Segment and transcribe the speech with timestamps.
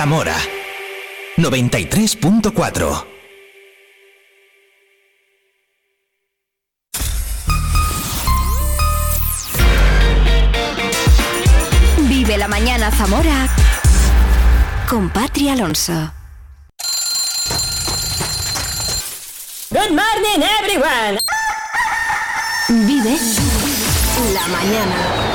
[0.00, 0.34] Zamora
[1.36, 3.04] 93.4
[12.08, 13.46] Vive la mañana Zamora
[14.88, 15.92] con Patria Alonso.
[19.68, 21.18] Good morning, everyone.
[22.86, 23.18] Vive
[24.32, 25.29] la mañana.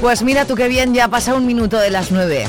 [0.00, 2.46] Pues mira tú qué bien, ya pasa un minuto de las nueve.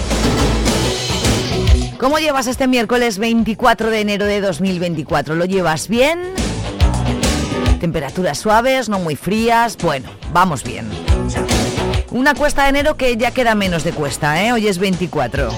[1.99, 5.35] ¿Cómo llevas este miércoles 24 de enero de 2024?
[5.35, 6.33] ¿Lo llevas bien?
[7.81, 9.75] Temperaturas suaves, no muy frías.
[9.77, 10.89] Bueno, vamos bien.
[12.11, 14.53] Una cuesta de enero que ya queda menos de cuesta, ¿eh?
[14.53, 15.49] Hoy es 24.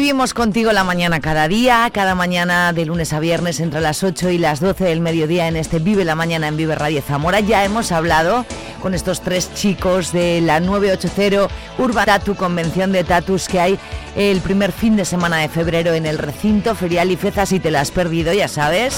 [0.00, 4.30] Vivimos contigo la mañana cada día, cada mañana de lunes a viernes entre las 8
[4.30, 7.40] y las 12 del mediodía en este Vive la Mañana en Vive Radio Zamora.
[7.40, 8.46] Ya hemos hablado
[8.80, 13.78] con estos tres chicos de la 980 Urban Tattoo Convención de Tatus que hay
[14.16, 17.44] el primer fin de semana de febrero en el recinto ferial Ifeza.
[17.44, 18.96] Si te la has perdido, ya sabes.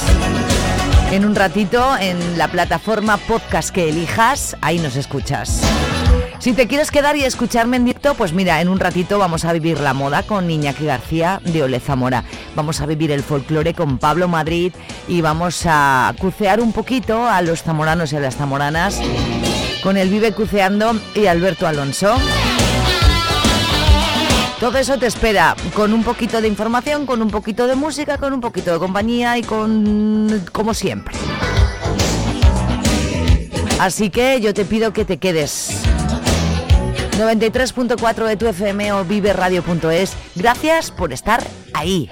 [1.10, 5.62] En un ratito en la plataforma podcast que elijas, ahí nos escuchas.
[6.42, 9.52] Si te quieres quedar y escucharme en directo, pues mira, en un ratito vamos a
[9.52, 12.24] vivir la moda con Iñaki García de Ole Zamora.
[12.56, 14.72] Vamos a vivir el folclore con Pablo Madrid
[15.06, 19.00] y vamos a cucear un poquito a los zamoranos y a las zamoranas
[19.84, 22.16] con el Vive Cuceando y Alberto Alonso.
[24.58, 28.32] Todo eso te espera con un poquito de información, con un poquito de música, con
[28.32, 31.14] un poquito de compañía y con como siempre.
[33.78, 35.91] Así que yo te pido que te quedes.
[37.12, 40.12] 93.4 de tu FM o viveradio.es.
[40.34, 41.42] Gracias por estar
[41.74, 42.08] ahí.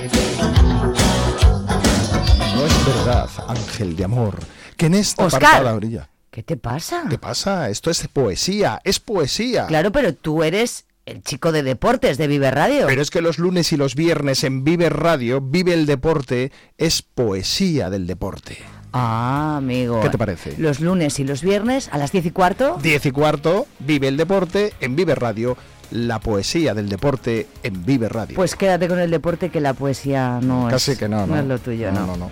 [2.55, 4.38] No es verdad, ángel de amor,
[4.77, 5.65] que en esta Oscar.
[5.66, 6.09] orilla.
[6.31, 7.05] ¿Qué te pasa?
[7.11, 7.71] ¿Qué pasa?
[7.71, 9.66] Esto es poesía, es poesía.
[9.66, 12.87] Claro, pero tú eres el chico de deportes de Vive Radio.
[12.87, 17.03] Pero es que los lunes y los viernes en Vive Radio, Vive el Deporte, es
[17.03, 18.59] poesía del deporte.
[18.93, 20.01] Ah, amigo.
[20.01, 20.55] ¿Qué te parece?
[20.59, 22.78] Los lunes y los viernes a las 10 y cuarto.
[22.83, 25.56] Diez y cuarto, Vive el Deporte en Vive Radio,
[25.91, 28.37] la poesía del deporte en Vive Radio.
[28.37, 30.75] Pues quédate con el deporte que la poesía no es.
[30.75, 31.39] Casi que no, no.
[31.39, 32.06] es lo tuyo, no.
[32.06, 32.31] no, no.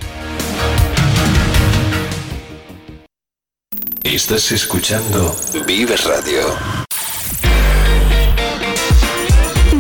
[4.03, 5.37] Estás escuchando
[5.67, 6.41] Vive Radio.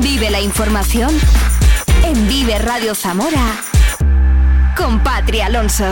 [0.02, 1.10] Vive la información
[2.04, 3.56] en Vive Radio Zamora
[4.76, 5.86] con Patria Alonso.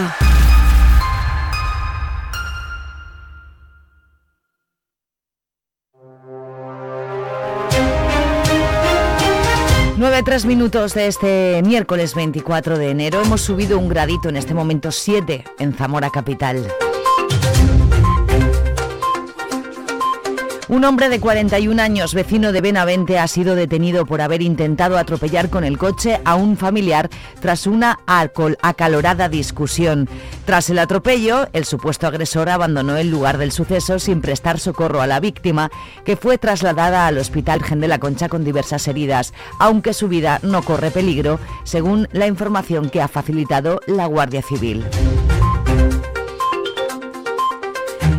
[9.99, 13.23] Nueve tres minutos de este miércoles 24 de enero.
[13.23, 16.71] Hemos subido un gradito en este momento 7 en Zamora Capital.
[20.69, 25.49] Un hombre de 41 años, vecino de Benavente, ha sido detenido por haber intentado atropellar
[25.49, 27.09] con el coche a un familiar
[27.41, 30.09] tras una alcohol- acalorada discusión.
[30.45, 35.07] Tras el atropello, el supuesto agresor abandonó el lugar del suceso sin prestar socorro a
[35.07, 35.71] la víctima,
[36.05, 40.41] que fue trasladada al Hospital Gen de la Concha con diversas heridas, aunque su vida
[40.43, 44.85] no corre peligro, según la información que ha facilitado la Guardia Civil.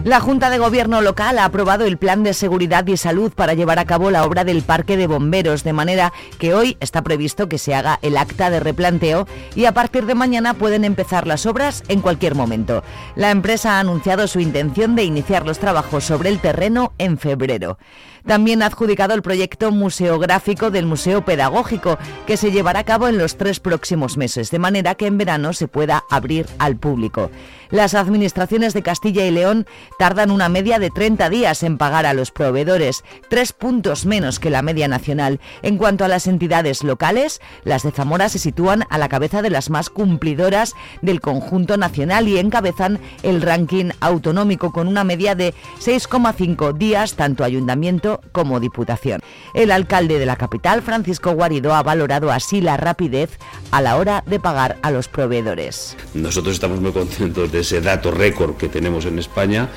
[0.07, 3.78] La Junta de Gobierno local ha aprobado el Plan de Seguridad y Salud para llevar
[3.78, 7.57] a cabo la obra del Parque de Bomberos, de manera que hoy está previsto que
[7.57, 11.84] se haga el acta de replanteo y a partir de mañana pueden empezar las obras
[11.90, 12.85] en cualquier momento.
[13.18, 17.78] La empresa ha anunciado su intención de iniciar los trabajos sobre el terreno en febrero.
[18.27, 23.17] También ha adjudicado el proyecto museográfico del Museo Pedagógico, que se llevará a cabo en
[23.17, 27.31] los tres próximos meses, de manera que en verano se pueda abrir al público.
[27.69, 29.65] Las administraciones de Castilla y León
[29.97, 34.50] tardan una media de 30 días en pagar a los proveedores, tres puntos menos que
[34.50, 35.39] la media nacional.
[35.62, 39.50] En cuanto a las entidades locales, las de Zamora se sitúan a la cabeza de
[39.50, 45.53] las más cumplidoras del conjunto nacional y encabezan el ranking autonómico con una media de
[45.79, 49.21] 6,5 días tanto ayuntamiento como diputación.
[49.53, 53.37] El alcalde de la capital, Francisco Guarido, ha valorado así la rapidez
[53.71, 55.95] a la hora de pagar a los proveedores.
[56.13, 59.69] Nosotros estamos muy contentos de ese dato récord que tenemos en España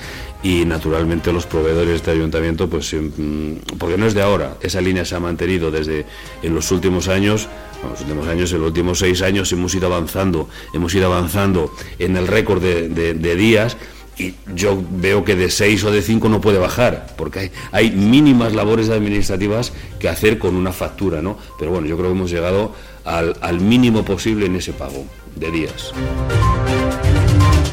[0.42, 5.04] y naturalmente los proveedores de ayuntamiento, pues mm, porque no es de ahora, esa línea
[5.04, 6.06] se ha mantenido desde
[6.42, 7.48] en los últimos años,
[7.82, 11.72] bueno, los últimos años, en los últimos seis años hemos ido avanzando, hemos ido avanzando
[11.98, 13.76] en el récord de días
[14.20, 18.54] y yo veo que de 6 o de 5 no puede bajar, porque hay, mínimas
[18.54, 21.38] labores administrativas que hacer con una factura, ¿no?
[21.58, 22.74] Pero bueno, yo creo que hemos llegado
[23.04, 25.04] al mínimo posible en ese pago
[25.36, 25.92] de días.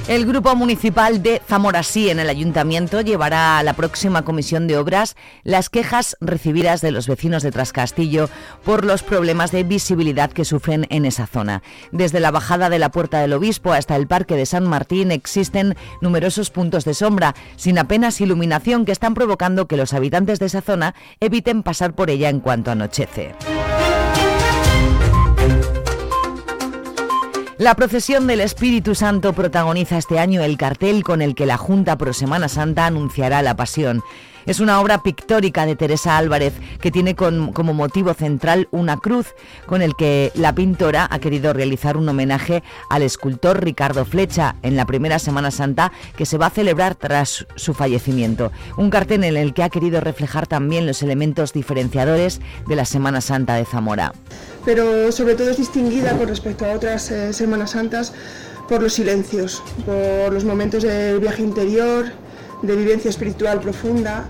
[0.08, 4.78] El Grupo Municipal de Zamora Sí en el Ayuntamiento llevará a la próxima Comisión de
[4.78, 8.30] Obras las quejas recibidas de los vecinos de Trascastillo
[8.64, 11.62] por los problemas de visibilidad que sufren en esa zona.
[11.92, 15.76] Desde la bajada de la Puerta del Obispo hasta el Parque de San Martín existen
[16.00, 20.62] numerosos puntos de sombra sin apenas iluminación que están provocando que los habitantes de esa
[20.62, 23.36] zona eviten pasar por ella en cuanto anochece.
[27.58, 31.98] La procesión del Espíritu Santo protagoniza este año el cartel con el que la Junta
[31.98, 34.04] Pro Semana Santa anunciará la pasión.
[34.48, 39.28] Es una obra pictórica de Teresa Álvarez que tiene como motivo central una cruz
[39.66, 44.78] con el que la pintora ha querido realizar un homenaje al escultor Ricardo Flecha en
[44.78, 48.54] la primera Semana Santa que se va a celebrar tras su fallecimiento.
[48.78, 52.40] Un cartel en el que ha querido reflejar también los elementos diferenciadores
[52.70, 54.14] de la Semana Santa de Zamora.
[54.64, 58.14] Pero sobre todo es distinguida con respecto a otras eh, Semanas Santas
[58.70, 62.06] por los silencios, por los momentos de viaje interior,
[62.62, 64.30] de vivencia espiritual profunda,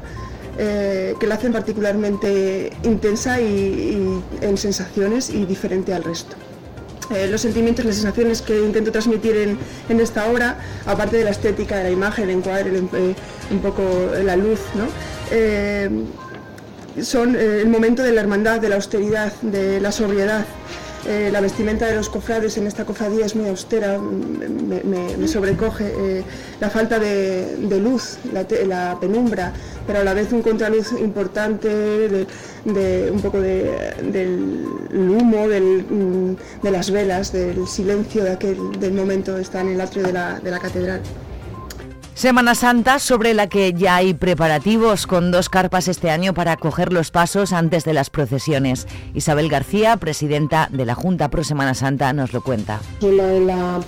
[0.59, 6.35] eh, que la hacen particularmente intensa y, en sensaciones y diferente al resto.
[7.13, 9.57] Eh, los sentimientos, las sensaciones que intento transmitir
[9.87, 13.15] en, esta obra, aparte de la estética de la imagen, el encuadre, eh,
[13.51, 13.83] un poco
[14.23, 14.59] la luz,
[17.01, 20.45] son el momento de la hermandad, de la austeridad, de la sobriedad,
[21.07, 26.23] eh, la vestimenta de los cofrades en esta cofradía es muy austera, me, sobrecoge eh,
[26.59, 29.53] la falta de, luz, la, penumbra,
[29.85, 36.91] pero a la vez un contraluz importante de, un poco del humo, mm, de las
[36.91, 41.01] velas, del silencio de aquel, del momento está en el atrio de la catedral.
[42.17, 46.91] Semana Santa sobre la que ya hay preparativos con dos carpas este año para coger
[46.91, 48.87] los pasos antes de las procesiones.
[49.13, 52.79] Isabel García, presidenta de la Junta Pro Semana Santa, nos lo cuenta.
[53.01, 53.79] Una en la,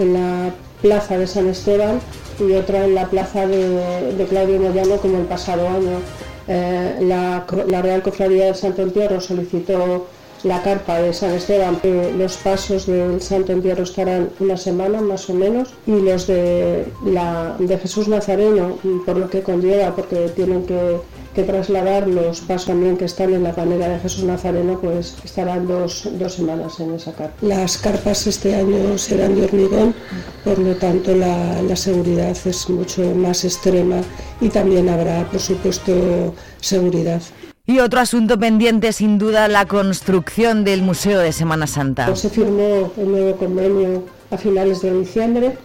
[0.00, 0.50] la
[0.82, 2.00] plaza de San Esteban
[2.40, 6.00] y otra en la plaza de, Claudio Moyano como el pasado año.
[6.48, 10.08] Eh, la, la, Real Cofradía de Santo Entierro solicitó
[10.44, 11.80] la carpa de San Esteban.
[12.16, 17.56] los pasos del Santo Entierro estarán una semana más o menos y los de, la,
[17.58, 21.00] de Jesús Nazareno, por lo que conlleva, porque tienen que,
[21.38, 26.08] trasladar los pasos también que están en la panera de Jesús Nazareno, pues estarán dos,
[26.30, 27.36] semanas en esa carpa.
[27.46, 29.94] Las carpas este año serán de hormigón,
[30.42, 34.00] por lo tanto la, la seguridad es mucho más extrema
[34.40, 37.22] y también habrá, por supuesto, seguridad.
[37.70, 42.16] Y otro asunto pendiente, sin duda, la construcción del Museo de Semana Santa.
[42.16, 45.58] Se firmó el nuevo convenio a finales de diciembre.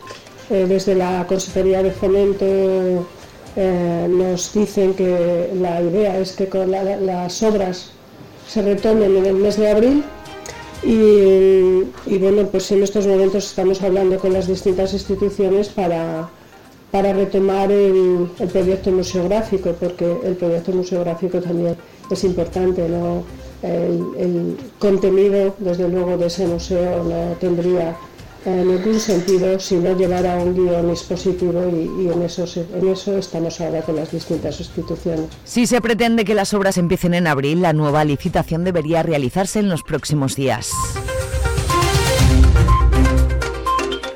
[0.49, 2.45] Eh, desde la Consejería de Fomento
[3.55, 7.91] eh, nos dicen que la idea es que las obras
[8.49, 10.03] se retomen en el mes de abril.
[10.83, 16.27] Y, bueno, pues en estos momentos estamos hablando con las distintas instituciones para,
[16.93, 21.75] para retomar el, el proyecto museográfico, porque el proyecto museográfico también
[22.11, 23.23] es importante, ¿no?
[23.63, 27.97] El, contenido, desde luego, de ese museo no tendría
[28.45, 32.45] eh, ningún sentido si no llevara un guion expositivo y, en, eso,
[32.77, 35.25] en eso estamos ahora con las distintas instituciones.
[35.45, 39.69] Si se pretende que las obras empiecen en abril, la nueva licitación debería realizarse en
[39.69, 40.69] los próximos días.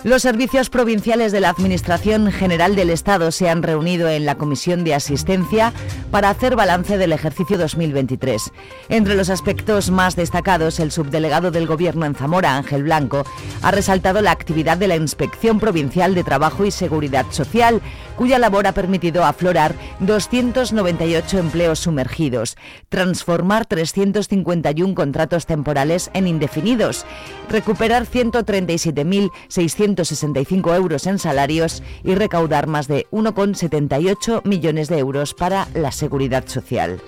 [0.07, 4.85] Los servicios provinciales de la Administración General del Estado se han reunido en la Comisión
[4.85, 5.73] de Asistencia
[6.11, 8.53] para hacer balance del ejercicio 2023.
[8.87, 13.25] Entre los aspectos más destacados, el subdelegado del Gobierno en Zamora, Ángel Blanco,
[13.61, 17.81] ha resaltado la actividad de la Inspección Provincial de Trabajo y Seguridad Social,
[18.17, 22.57] cuya labor ha permitido aflorar 298 empleos sumergidos,
[22.89, 27.05] transformar 351 contratos temporales en indefinidos,
[27.49, 35.67] recuperar 137.600 165 euros en salarios y recaudar más de 1,78 millones de euros para
[35.73, 37.01] la seguridad social.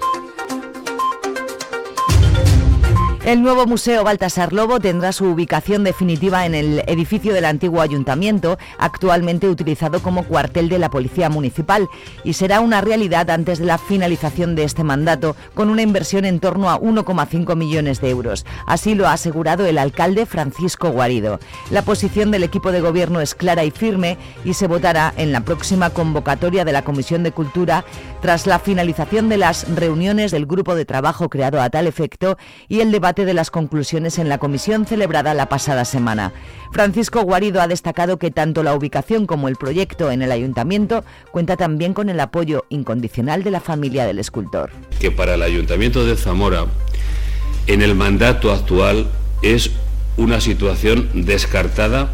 [3.29, 8.57] El nuevo Museo Baltasar Lobo tendrá su ubicación definitiva en el edificio del antiguo ayuntamiento,
[8.79, 11.87] actualmente utilizado como cuartel de la Policía Municipal,
[12.23, 16.39] y será una realidad antes de la finalización de este mandato, con una inversión en
[16.39, 18.47] torno a 1,5 millones de euros.
[18.65, 21.39] Así lo ha asegurado el alcalde Francisco Guarido.
[21.69, 25.41] La posición del equipo de gobierno es clara y firme y se votará en la
[25.41, 27.85] próxima convocatoria de la Comisión de Cultura
[28.23, 32.35] tras la finalización de las reuniones del grupo de trabajo creado a tal efecto
[32.67, 36.33] y el debate de las conclusiones en la comisión celebrada la pasada semana.
[36.71, 41.57] Francisco Guarido ha destacado que tanto la ubicación como el proyecto en el ayuntamiento cuenta
[41.57, 44.71] también con el apoyo incondicional de la familia del escultor.
[44.99, 46.65] Que para el ayuntamiento de Zamora,
[47.67, 49.07] en el mandato actual,
[49.41, 49.71] es
[50.17, 52.09] una situación descartada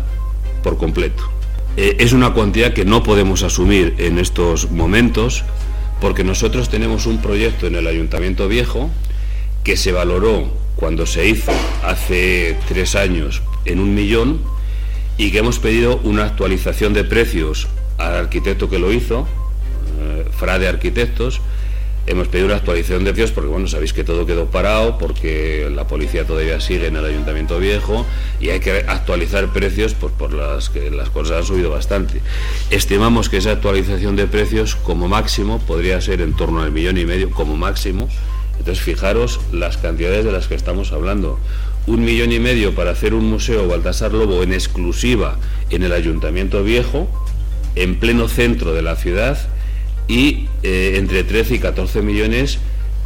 [0.63, 1.23] por completo.
[1.77, 5.43] Eh, es una cuantía que no podemos asumir en estos momentos
[5.99, 8.89] porque nosotros tenemos un proyecto en el Ayuntamiento Viejo
[9.63, 11.51] que se valoró cuando se hizo
[11.83, 14.41] hace tres años en un millón
[15.17, 17.67] y que hemos pedido una actualización de precios
[17.97, 19.27] al arquitecto que lo hizo,
[19.99, 21.41] eh, Frade Arquitectos,
[22.07, 25.87] Hemos pedido una actualización de precios porque, bueno, sabéis que todo quedó parado, porque la
[25.87, 28.05] policía todavía sigue en el Ayuntamiento Viejo
[28.39, 32.21] y hay que actualizar precios pues, por las que las cosas han subido bastante.
[32.69, 37.05] Estimamos que esa actualización de precios como máximo podría ser en torno al millón y
[37.05, 38.07] medio como máximo.
[38.59, 41.39] Entonces, fijaros las cantidades de las que estamos hablando.
[41.87, 45.37] Un millón y medio para hacer un museo Baltasar Lobo en exclusiva
[45.69, 47.07] en el Ayuntamiento Viejo,
[47.75, 49.37] en pleno centro de la ciudad
[50.07, 52.59] y eh, entre 13 y 14 millones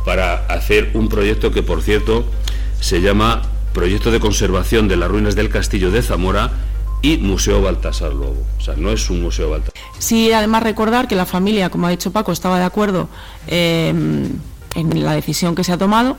[0.06, 2.26] para hacer un proyecto que, por cierto,
[2.80, 3.42] se llama
[3.74, 6.52] Proyecto de Conservación de las Ruinas del Castillo de Zamora
[7.02, 8.46] y Museo Baltasar Lobo.
[8.58, 9.74] O sea, no es un museo Baltasar.
[9.98, 13.10] Sí, además recordar que la familia, como ha dicho Paco, estaba de acuerdo
[13.48, 13.94] eh,
[14.76, 16.18] en la decisión que se ha tomado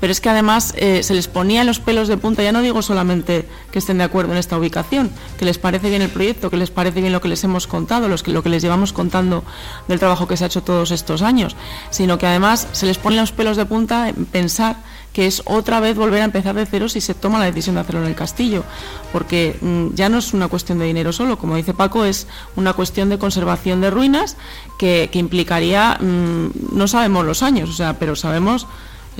[0.00, 2.82] pero es que además eh, se les ponía los pelos de punta, ya no digo
[2.82, 6.56] solamente que estén de acuerdo en esta ubicación, que les parece bien el proyecto, que
[6.56, 9.44] les parece bien lo que les hemos contado, que, lo que les llevamos contando
[9.88, 11.54] del trabajo que se ha hecho todos estos años,
[11.90, 14.76] sino que además se les pone los pelos de punta en pensar
[15.12, 17.80] que es otra vez volver a empezar de cero si se toma la decisión de
[17.80, 18.64] hacerlo en el castillo,
[19.12, 22.26] porque mm, ya no es una cuestión de dinero solo, como dice Paco, es
[22.56, 24.36] una cuestión de conservación de ruinas
[24.78, 28.66] que, implicaría, mm, no sabemos los años, o sea, pero sabemos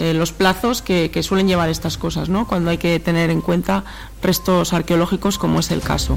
[0.01, 2.49] eh, los plazos que, que, suelen llevar estas cosas, ¿no?
[2.49, 3.85] cuando hay que tener en cuenta
[4.23, 6.17] restos arqueológicos como es el caso.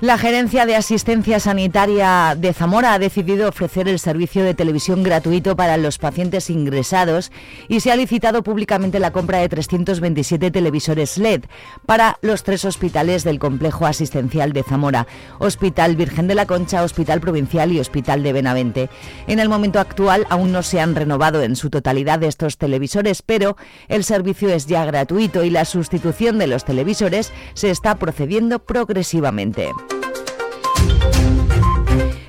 [0.00, 5.56] La Gerencia de Asistencia Sanitaria de Zamora ha decidido ofrecer el servicio de televisión gratuito
[5.56, 7.32] para los pacientes ingresados
[7.66, 11.46] y se ha licitado públicamente la compra de 327 televisores LED
[11.84, 15.08] para los tres hospitales del complejo asistencial de Zamora,
[15.40, 18.90] Hospital Virgen de la Concha, Hospital Provincial y Hospital de Benavente.
[19.26, 23.56] En el momento actual aún no se han renovado en su totalidad estos televisores, pero
[23.88, 29.72] el servicio es ya gratuito y la sustitución de los televisores se está procediendo progresivamente.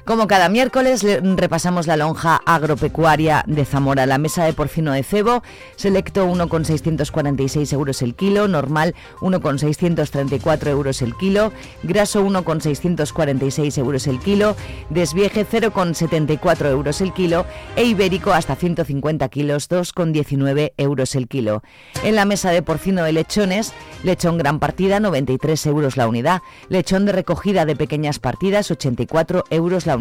[0.09, 4.07] Como cada miércoles repasamos la lonja agropecuaria de Zamora.
[4.07, 5.43] La mesa de porcino de cebo,
[5.75, 14.55] selecto 1,646 euros el kilo, normal 1,634 euros el kilo, graso 1,646 euros el kilo,
[14.89, 21.61] desvieje 0,74 euros el kilo e ibérico hasta 150 kilos 2,19 euros el kilo.
[22.03, 23.73] En la mesa de porcino de lechones,
[24.03, 29.85] lechón gran partida 93 euros la unidad, lechón de recogida de pequeñas partidas 84 euros
[29.85, 29.98] la unidad.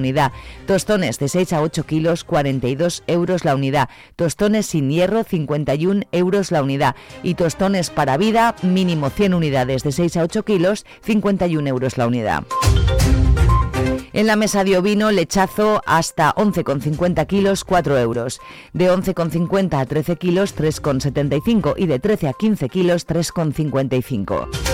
[0.67, 3.89] Tostones de 6 a 8 kilos, 42 euros la unidad.
[4.17, 6.97] Tostones sin hierro, 51 euros la unidad.
[7.23, 12.07] Y tostones para vida, mínimo 100 unidades de 6 a 8 kilos, 51 euros la
[12.07, 12.45] unidad.
[14.13, 18.41] En la mesa de ovino, lechazo hasta 11,50 kilos, 4 euros.
[18.73, 24.68] De 11,50 a 13 kilos, 3,75 y de 13 a 15 kilos, 3,55.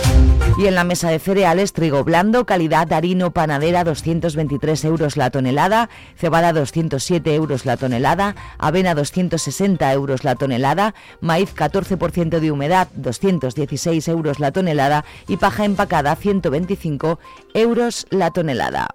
[0.57, 5.91] Y en la mesa de cereales, trigo blando, calidad harino panadera, 223 euros la tonelada,
[6.17, 14.07] cebada 207 euros la tonelada, avena 260 euros la tonelada, maíz 14% de humedad, 216
[14.07, 17.19] euros la tonelada y paja empacada, 125
[17.55, 18.91] euros la tonelada.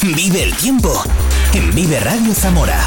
[0.00, 1.02] Vive el tiempo
[1.54, 2.86] en Vive Radio Zamora.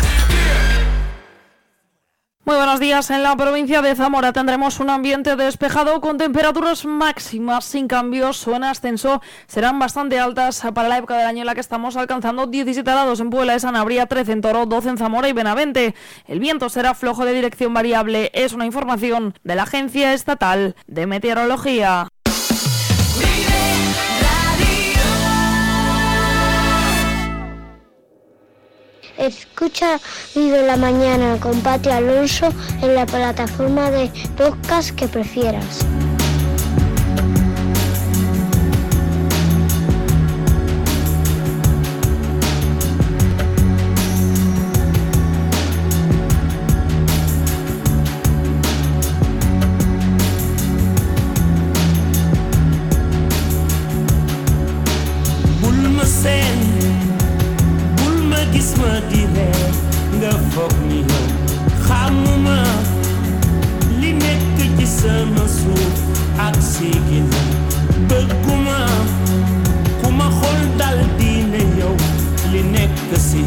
[2.43, 3.11] Muy buenos días.
[3.11, 8.55] En la provincia de Zamora tendremos un ambiente despejado con temperaturas máximas sin cambios o
[8.55, 9.21] en ascenso.
[9.45, 13.19] Serán bastante altas para la época del año en la que estamos alcanzando 17 grados
[13.19, 15.93] en Puebla de Sanabria, 13 en Toro, 12 en Zamora y Benavente.
[16.25, 18.31] El viento será flojo de dirección variable.
[18.33, 22.07] Es una información de la Agencia Estatal de Meteorología.
[29.21, 29.99] Escucha
[30.33, 32.51] Vive la Mañana con Pati Alonso
[32.81, 35.85] en la plataforma de podcast que prefieras.
[73.11, 73.40] the sea.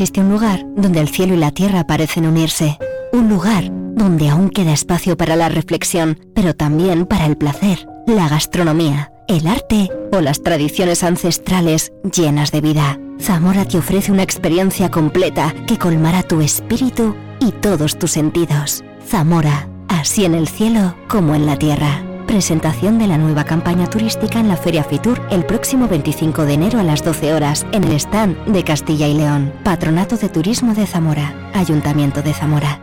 [0.00, 2.78] existe un lugar donde el cielo y la tierra parecen unirse.
[3.12, 8.26] Un lugar donde aún queda espacio para la reflexión, pero también para el placer, la
[8.26, 12.98] gastronomía, el arte o las tradiciones ancestrales llenas de vida.
[13.20, 18.82] Zamora te ofrece una experiencia completa que colmará tu espíritu y todos tus sentidos.
[19.06, 24.38] Zamora, así en el cielo como en la tierra presentación de la nueva campaña turística
[24.38, 27.94] en la Feria Fitur el próximo 25 de enero a las 12 horas en el
[27.94, 29.52] stand de Castilla y León.
[29.64, 32.78] Patronato de Turismo de Zamora, Ayuntamiento de Zamora.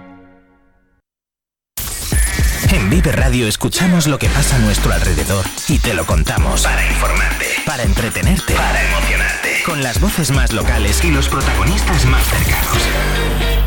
[2.74, 6.64] En Vive Radio escuchamos lo que pasa a nuestro alrededor y te lo contamos.
[6.64, 7.46] Para informarte.
[7.66, 8.54] Para entretenerte.
[8.54, 9.64] Para emocionarte.
[9.66, 13.67] Con las voces más locales y los protagonistas más cercanos.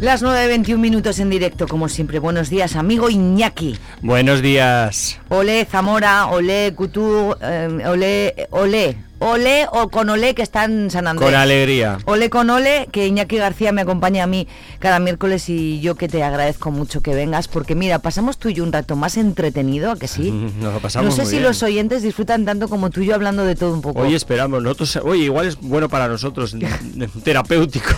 [0.00, 2.18] Las 9.21 minutos en directo, como siempre.
[2.18, 3.76] Buenos días, amigo Iñaki.
[4.00, 5.20] Buenos días.
[5.28, 11.06] Olé Zamora, olé Cutú, eh, olé, olé, olé o con olé que está en San
[11.06, 11.30] Andrés.
[11.30, 11.98] Con alegría.
[12.06, 14.48] Ole con ole, que Iñaki García me acompaña a mí
[14.80, 18.54] cada miércoles y yo que te agradezco mucho que vengas, porque mira, pasamos tú y
[18.54, 20.30] yo un rato más entretenido, ¿a que sí?
[20.60, 21.44] Nos lo pasamos no sé muy si bien.
[21.48, 24.00] los oyentes disfrutan tanto como tú y yo hablando de todo un poco.
[24.00, 26.56] Hoy esperamos, nosotros, oye, igual es bueno para nosotros,
[27.24, 27.90] terapéutico.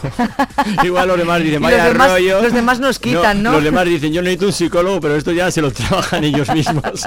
[0.82, 2.42] igual los demás dicen, vaya los demás- rollo.
[2.42, 3.52] los demás nos quitan, ¿no?
[3.52, 7.06] Los demás dicen, yo necesito un psicólogo, pero esto ya se lo trabajan ellos mismos.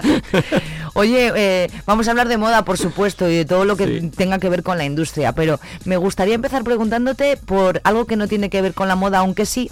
[0.97, 4.39] Oye, eh, vamos a hablar de moda, por supuesto, y de todo lo que tenga
[4.39, 8.49] que ver con la industria, pero me gustaría empezar preguntándote por algo que no tiene
[8.49, 9.69] que ver con la moda, aunque sí,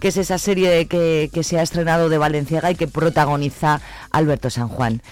[0.00, 3.80] que es esa serie que, que se ha estrenado de Valenciaga y que protagoniza
[4.10, 5.02] Alberto San Juan.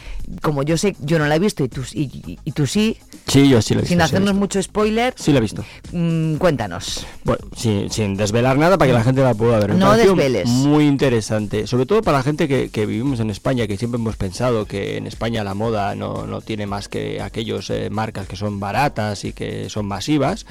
[0.42, 3.48] Como yo sé, yo no la he visto y tú, y, y- tú sí, Sí,
[3.48, 3.88] yo sí lo he visto.
[3.92, 5.64] sin sí hacernos mucho spoiler, Sí lo he visto.
[5.92, 7.06] mm, cuéntanos.
[7.24, 9.70] Bueno, sin, sin desvelar nada para que la gente la pueda ver.
[9.72, 10.48] Me No desveles.
[10.48, 14.16] Muy interesante, sobre todo para la gente que, que vivimos en España, que siempre hemos
[14.16, 18.36] pensado que en España la moda no, no tiene más que aquellos eh, marcas que
[18.36, 20.44] son baratas y que son masivas.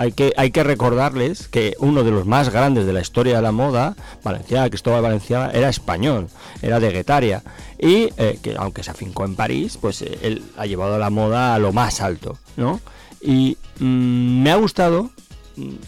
[0.00, 3.42] Hay que, hay que recordarles que uno de los más grandes de la historia de
[3.42, 6.28] la moda, Valenciaga, Cristóbal Valenciaga, era español,
[6.62, 7.42] era de Guetaria.
[7.78, 11.54] Y eh, que aunque se afincó en París, pues eh, él ha llevado la moda
[11.54, 12.80] a lo más alto, ¿no?
[13.20, 15.10] Y mm, me ha gustado,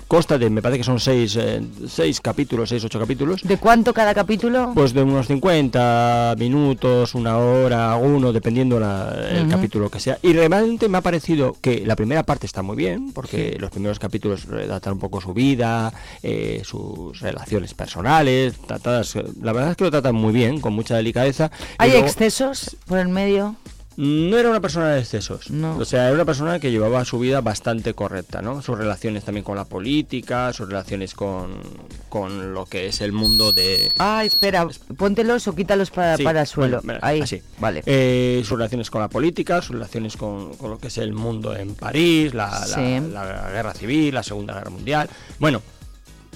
[0.08, 3.42] consta de, me parece que son seis, eh, seis capítulos, seis, ocho capítulos.
[3.42, 4.72] ¿De cuánto cada capítulo?
[4.74, 10.18] Pues de unos 50 minutos, una hora, uno, dependiendo la- el capítulo que sea.
[10.22, 13.98] Y realmente me ha parecido que la primera parte está muy bien, porque los primeros
[13.98, 19.84] capítulos relatan un poco su vida, eh, sus relaciones personales, tratadas, la verdad es que
[19.84, 21.50] lo tratan muy bien, con mucha delicadeza.
[21.78, 23.56] ¿Hay luego- excesos por el medio?
[24.04, 25.48] No era una persona de excesos.
[25.78, 28.60] O sea, era una persona que llevaba su vida bastante correcta, ¿no?
[28.60, 31.60] Sus relaciones también con la política, sus relaciones con,
[32.08, 33.92] con lo que es el mundo de...
[33.98, 36.80] Ah, espera, póntelos o quítalos para, Sí, para el suelo.
[36.82, 37.40] bueno, Ahí, así.
[37.60, 37.84] vale.
[37.86, 41.54] Eh, sus relaciones con la política, sus relaciones con, con lo que es el mundo
[41.54, 45.08] en París, la, la guerra civil, la Segunda Guerra Mundial.
[45.38, 45.62] Bueno,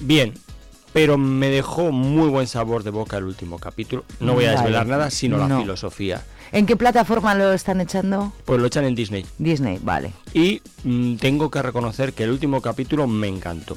[0.02, 0.34] bien,
[0.92, 4.04] pero me dejó muy buen sabor de boca el último capítulo.
[4.20, 4.58] No voy a Vale.
[4.60, 6.24] desvelar nada, sino la filosofía.
[6.52, 8.32] ¿En qué plataforma lo están echando?
[8.44, 9.26] Pues lo echan en Disney.
[9.38, 10.12] Disney, vale.
[10.32, 13.76] Y mm, tengo que reconocer que el último capítulo me encantó.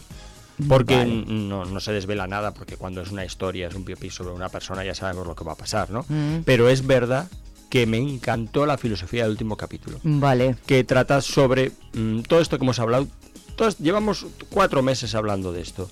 [0.67, 1.23] Porque Vale.
[1.25, 4.49] no, no se desvela nada, porque cuando es una historia, es un biopic sobre una
[4.49, 6.05] persona, ya sabemos lo que va a pasar, ¿no?
[6.09, 6.41] Mm.
[6.43, 7.29] Pero es verdad
[7.69, 9.99] que me encantó la filosofía del último capítulo.
[10.03, 10.57] Vale.
[10.65, 13.07] Que trata sobre mm, todo esto que hemos hablado.
[13.55, 15.89] todos- llevamos cuatro meses hablando de esto.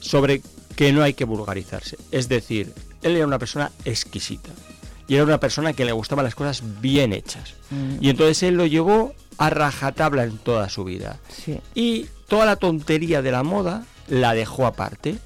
[0.00, 0.42] Sobre
[0.80, 1.98] que no hay que vulgarizarse.
[2.10, 4.48] Es decir, él era una persona exquisita.
[5.06, 7.52] Y era una persona que le gustaban las cosas bien hechas.
[7.68, 7.96] Mm.
[8.02, 11.18] Y entonces él lo llevó a rajatabla en toda su vida.
[11.28, 11.60] Sí.
[11.74, 15.18] Y toda la tontería de la moda la dejó aparte.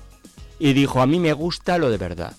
[0.59, 2.35] Y dijo, a mí me gusta lo de verdad.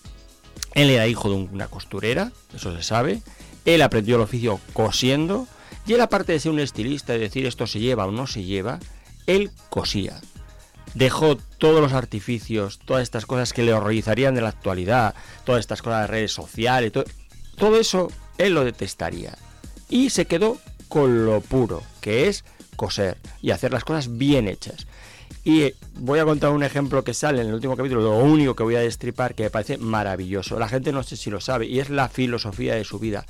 [0.73, 3.21] Él era hijo de una costurera, eso se sabe.
[3.63, 5.47] Él aprendió el oficio cosiendo.
[5.87, 8.43] Y él, aparte de ser un estilista y decir esto se lleva o no se
[8.43, 8.77] lleva,
[9.25, 10.19] él cosía.
[10.93, 15.81] Dejó todos los artificios, todas estas cosas que le horrorizarían de la actualidad, todas estas
[15.81, 17.05] cosas de redes sociales, todo,
[17.57, 19.37] todo eso él lo detestaría.
[19.89, 22.45] Y se quedó con lo puro, que es
[22.75, 24.87] coser y hacer las cosas bien hechas.
[25.43, 28.55] Y eh, voy a contar un ejemplo que sale en el último capítulo, lo único
[28.55, 30.59] que voy a destripar, que me parece maravilloso.
[30.59, 33.25] La gente no sé si lo sabe, y es la filosofía de su vida.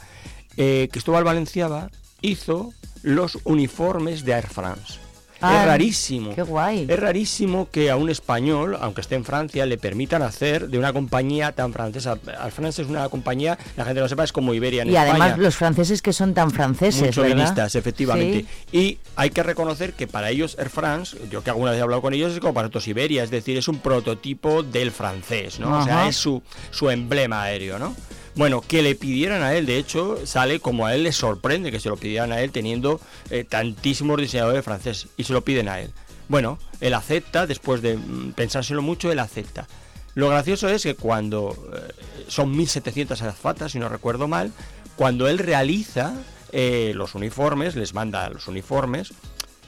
[0.58, 1.92] Eh, Cristóbal Valenciaga
[2.22, 5.05] hizo los uniformes de Air France.
[5.50, 6.34] Ah, es rarísimo.
[6.36, 6.86] Qué guay.
[6.90, 10.94] Es rarísimo que a un español, aunque esté en Francia, le permitan hacer de una
[10.94, 12.18] compañía tan francesa.
[12.44, 15.12] Air France es una compañía, la gente no sepa, es como Iberia en Y España.
[15.12, 18.46] además los franceses que son tan franceses, chauvinistas, efectivamente.
[18.72, 18.78] Sí.
[18.78, 22.02] Y hay que reconocer que para ellos Air France, yo que alguna vez he hablado
[22.02, 25.80] con ellos, es como para nosotros Iberia, es decir, es un prototipo del francés, ¿no?
[25.80, 27.96] O sea, es su, su emblema aéreo, ¿no?
[28.36, 31.80] Bueno, que le pidieran a él, de hecho, sale como a él le sorprende que
[31.80, 35.80] se lo pidieran a él teniendo eh, tantísimos diseñadores franceses y se lo piden a
[35.80, 35.92] él.
[36.28, 39.68] Bueno, él acepta, después de mm, pensárselo mucho, él acepta.
[40.16, 41.94] Lo gracioso es que cuando eh,
[42.28, 44.52] son 1700 azafatas, si no recuerdo mal,
[44.98, 46.14] cuando él realiza
[46.52, 49.14] eh, los uniformes, les manda los uniformes,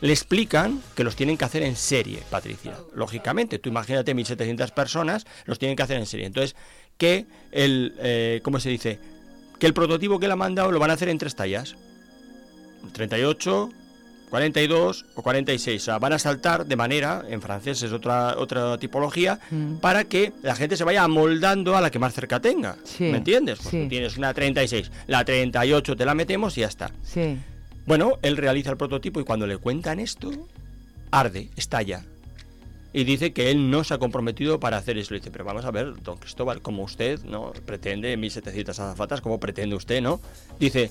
[0.02, 2.76] le explican que los tienen que hacer en serie, Patricia.
[2.94, 6.28] Lógicamente, tú imagínate 1.700 personas, los tienen que hacer en serie.
[6.28, 6.56] Entonces,
[6.98, 9.00] que el, eh, ¿cómo se dice?
[9.60, 11.76] Que el prototipo que le ha mandado lo van a hacer en tres tallas.
[12.94, 13.70] 38,
[14.30, 15.82] 42 o 46.
[15.82, 19.76] O sea, van a saltar de manera, en francés es otra, otra tipología, Mm.
[19.78, 22.76] para que la gente se vaya amoldando a la que más cerca tenga.
[22.84, 23.60] Sí, ¿Me entiendes?
[23.60, 23.84] Pues sí.
[23.84, 26.92] tú tienes una 36, la 38 te la metemos y ya está.
[27.04, 27.38] Sí.
[27.86, 30.30] Bueno, él realiza el prototipo y cuando le cuentan esto,
[31.10, 32.04] arde, estalla.
[32.98, 35.14] Y dice que él no se ha comprometido para hacer eso.
[35.14, 39.40] Le dice, pero vamos a ver, don Cristóbal, como usted no pretende 1700 azafatas, como
[39.40, 40.20] pretende usted, ¿no?
[40.60, 40.90] Dice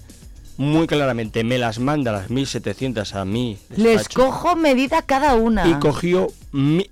[0.57, 3.59] muy claramente, me las manda las 1700 a mí.
[3.77, 5.69] Les cojo medida cada una.
[5.69, 6.29] y cogió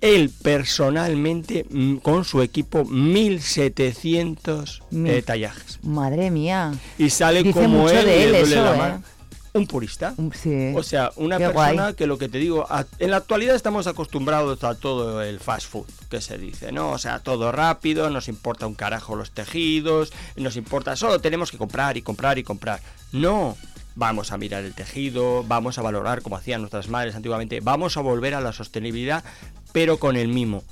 [0.01, 5.13] él personalmente mm, con su equipo 1700 Mil.
[5.13, 5.79] eh, tallajes.
[5.81, 6.73] Madre mía.
[6.97, 9.14] Y sale Dice como mucho él, de él eso, la ¿eh?
[9.55, 10.13] Un purista.
[10.33, 10.73] Sí.
[10.75, 11.93] O sea, una Qué persona guay.
[11.95, 15.67] que lo que te digo, a- en la actualidad estamos acostumbrados a todo el fast
[15.69, 16.91] food, que se dice, ¿no?
[16.91, 21.57] O sea, todo rápido, nos importa un carajo los tejidos, nos importa, solo tenemos que
[21.57, 22.81] comprar y comprar y comprar.
[23.13, 23.55] No,
[23.95, 28.01] vamos a mirar el tejido, vamos a valorar como hacían nuestras madres antiguamente, vamos a
[28.01, 29.23] volver a la sostenibilidad,
[29.71, 30.63] pero con el mimo.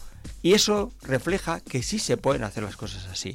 [0.42, 3.34] Y eso refleja que sí se pueden hacer las cosas así.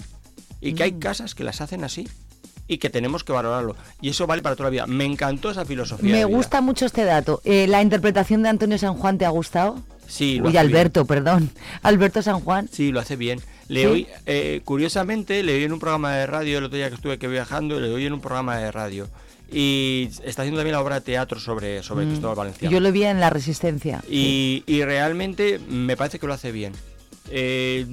[0.61, 0.99] Y que hay Mm.
[0.99, 2.07] casas que las hacen así.
[2.69, 3.75] Y que tenemos que valorarlo.
[4.01, 4.87] Y eso vale para toda la vida.
[4.87, 6.13] Me encantó esa filosofía.
[6.13, 7.41] Me gusta mucho este dato.
[7.45, 9.83] Eh, ¿La interpretación de Antonio San Juan te ha gustado?
[10.07, 11.51] Sí, lo Uy, hace Alberto, perdón.
[11.83, 12.69] Alberto San Juan.
[12.71, 13.41] Sí, lo hace bien.
[13.69, 13.87] Le ¿Sí?
[13.87, 17.19] oí, eh, curiosamente, le oí en un programa de radio el otro día que estuve
[17.19, 19.09] que viajando, le oí en un programa de radio.
[19.51, 22.09] Y está haciendo también la obra de teatro sobre, sobre Mm.
[22.11, 22.71] Cristóbal Valenciano.
[22.73, 24.03] Yo lo vi en La Resistencia.
[24.11, 26.73] Y, y realmente me parece que lo hace bien.
[27.31, 27.87] Eh,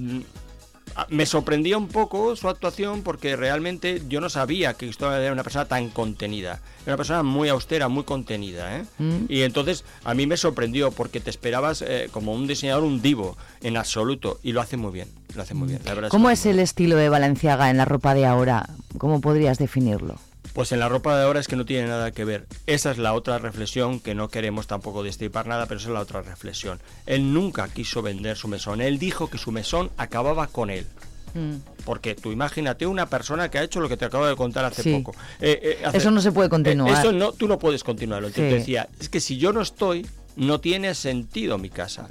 [1.09, 5.43] me sorprendía un poco su actuación porque realmente yo no sabía que Cristóbal era una
[5.43, 6.61] persona tan contenida.
[6.83, 8.77] Era una persona muy austera, muy contenida.
[8.77, 8.85] ¿eh?
[8.97, 9.25] Mm.
[9.27, 13.37] Y entonces a mí me sorprendió porque te esperabas eh, como un diseñador, un divo,
[13.61, 14.39] en absoluto.
[14.43, 15.09] Y lo hace muy bien.
[15.35, 15.81] Lo hace muy bien.
[15.85, 18.69] La es ¿Cómo es el estilo de Valenciaga en la ropa de ahora?
[18.97, 20.15] ¿Cómo podrías definirlo?
[20.53, 22.45] Pues en la ropa de ahora es que no tiene nada que ver.
[22.65, 25.99] Esa es la otra reflexión que no queremos tampoco destripar nada, pero esa es la
[25.99, 26.79] otra reflexión.
[27.05, 28.79] Él nunca quiso vender su mesón.
[28.81, 30.85] Él dijo que su mesón acababa con él.
[31.33, 31.55] Mm.
[31.83, 34.83] Porque tú imagínate una persona que ha hecho lo que te acabo de contar hace
[34.83, 34.93] Sí.
[34.93, 35.13] poco.
[35.41, 36.89] Eh, eh, hace- Eso no se puede eh, continuar.
[36.97, 38.29] eso no, tú no puedes continuarlo.
[38.29, 38.35] Sí.
[38.35, 42.07] te decía, es que si yo no estoy, no tiene sentido mi casa.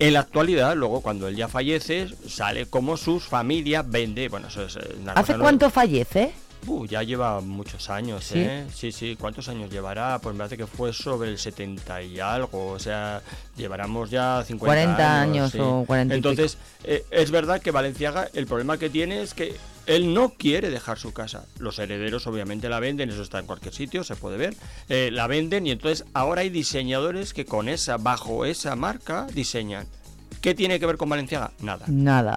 [0.00, 4.28] En la actualidad, luego cuando él ya fallece, sale como sus familias vende.
[4.28, 6.32] Bueno, eso es eh, una ¿Hace cosa no- cuánto fallece?
[6.66, 8.38] Uh, ya lleva muchos años, ¿Sí?
[8.38, 8.66] ¿eh?
[8.74, 9.16] Sí, sí.
[9.18, 10.18] ¿Cuántos años llevará?
[10.20, 12.68] Pues me parece que fue sobre el 70 y algo.
[12.68, 13.22] O sea,
[13.56, 15.36] llevaremos ya 50 40 años.
[15.36, 15.58] años sí.
[15.60, 19.54] o 40 y Entonces, eh, es verdad que Valenciaga, el problema que tiene es que
[19.86, 21.44] él no quiere dejar su casa.
[21.58, 24.56] Los herederos obviamente la venden, eso está en cualquier sitio, se puede ver.
[24.88, 29.86] Eh, la venden y entonces ahora hay diseñadores que con esa, bajo esa marca, diseñan.
[30.40, 31.52] ¿Qué tiene que ver con Valenciaga?
[31.60, 31.86] Nada.
[31.86, 32.36] Nada.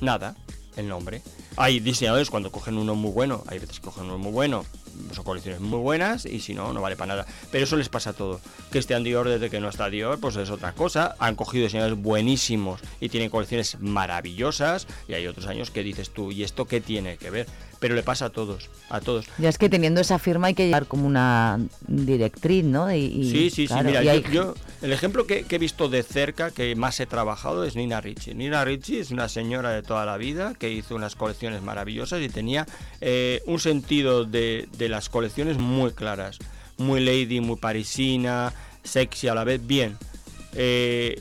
[0.00, 0.36] Nada,
[0.76, 1.22] el nombre.
[1.56, 4.64] Hay diseñadores cuando cogen uno muy bueno, hay veces que cogen uno muy bueno,
[5.12, 7.26] son colecciones muy buenas y si no, no vale para nada.
[7.52, 8.40] Pero eso les pasa a todo.
[8.70, 11.14] Cristian Dior desde que no está Dior, pues es otra cosa.
[11.20, 16.32] Han cogido diseñadores buenísimos y tienen colecciones maravillosas y hay otros años que dices tú,
[16.32, 17.46] ¿y esto qué tiene que ver?
[17.84, 19.26] Pero le pasa a todos, a todos.
[19.36, 22.90] Ya es que teniendo esa firma hay que llevar como una directriz, ¿no?
[22.90, 23.88] Y, y, Sí, sí, claro, sí.
[23.88, 27.04] Mira, yo, hay- yo- el ejemplo que, que he visto de cerca, que más he
[27.04, 28.32] trabajado, es Nina Ricci.
[28.32, 32.30] Nina Ricci es una señora de toda la vida que hizo unas colecciones maravillosas y
[32.30, 32.64] tenía
[33.02, 36.38] eh, un sentido de, de las colecciones muy claras.
[36.78, 39.98] Muy lady, muy parisina, sexy a la vez, bien.
[40.54, 41.20] Eh,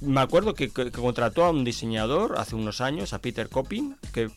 [0.00, 4.30] me acuerdo que, contrató a un diseñador hace unos años, a Peter Copping, que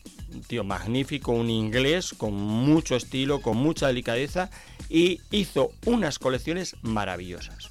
[0.46, 4.50] tío magnífico, un inglés con mucho estilo, con mucha delicadeza,
[4.88, 7.70] y hizo unas colecciones maravillosas.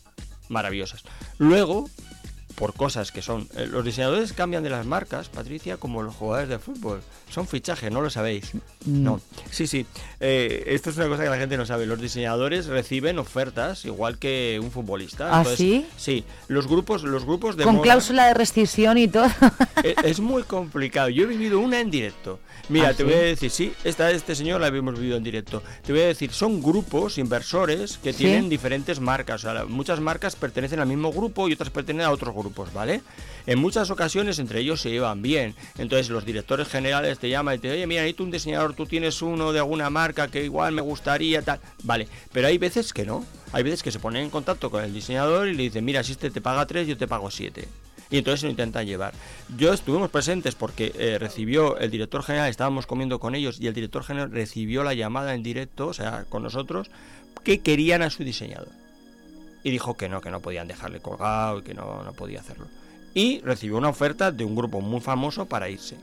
[0.50, 1.04] Maravillosas.
[1.38, 1.90] Luego,
[2.56, 3.48] por cosas que son.
[3.56, 7.02] eh, los diseñadores cambian de las marcas, Patricia, como los jugadores de fútbol.
[7.30, 8.52] Son fichajes, no lo sabéis.
[8.86, 9.22] No.
[9.52, 9.86] Sí, sí.
[10.20, 11.86] Eh, esto es una cosa que la gente no sabe.
[11.86, 15.40] Los diseñadores reciben ofertas igual que un futbolista.
[15.40, 15.86] ¿Ah, sí?
[15.96, 16.24] Sí.
[16.48, 19.28] Los grupos, los grupos de Con moda- cláusula de rescisión y todo.
[19.84, 21.10] es, es muy complicado.
[21.10, 22.40] Yo he vivido una en directo.
[22.68, 23.04] Mira, ¿Ah, te sí?
[23.04, 25.62] voy a decir, sí, esta, este señor la habíamos vivido en directo.
[25.86, 28.20] Te voy a decir, son grupos inversores que Sí.
[28.26, 29.44] tienen diferentes marcas.
[29.46, 33.02] O sea, muchas marcas pertenecen al mismo grupo y otras pertenecen a otros grupos, ¿vale?
[33.48, 35.56] En muchas ocasiones entre ellos se llevan bien.
[35.78, 39.22] Entonces los directores generales te llaman y te oye, mira, necesito un diseñador, tú tienes
[39.22, 41.60] uno de alguna marca que igual me gustaría, tal.
[41.84, 43.26] Vale, pero hay veces que no.
[43.52, 46.12] Hay veces que se ponen en contacto con el diseñador y le dicen, mira, si
[46.12, 47.68] este te paga tres, yo te pago siete
[48.12, 49.14] y entonces lo intentan llevar.
[49.58, 53.74] Yo estuvimos presentes porque eh, recibió el director general, estábamos comiendo con ellos y el
[53.74, 56.90] director general recibió la llamada en directo, o sea, con nosotros,
[57.44, 58.70] que querían a su diseñador.
[59.64, 62.68] y dijo que no, que no podían dejarle colgado y que no, no podía hacerlo.
[63.14, 65.98] Y recibió una oferta de un grupo muy famoso para irse.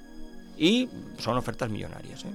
[0.56, 0.88] Y
[1.18, 2.24] son ofertas millonarias.
[2.24, 2.30] ¿eh?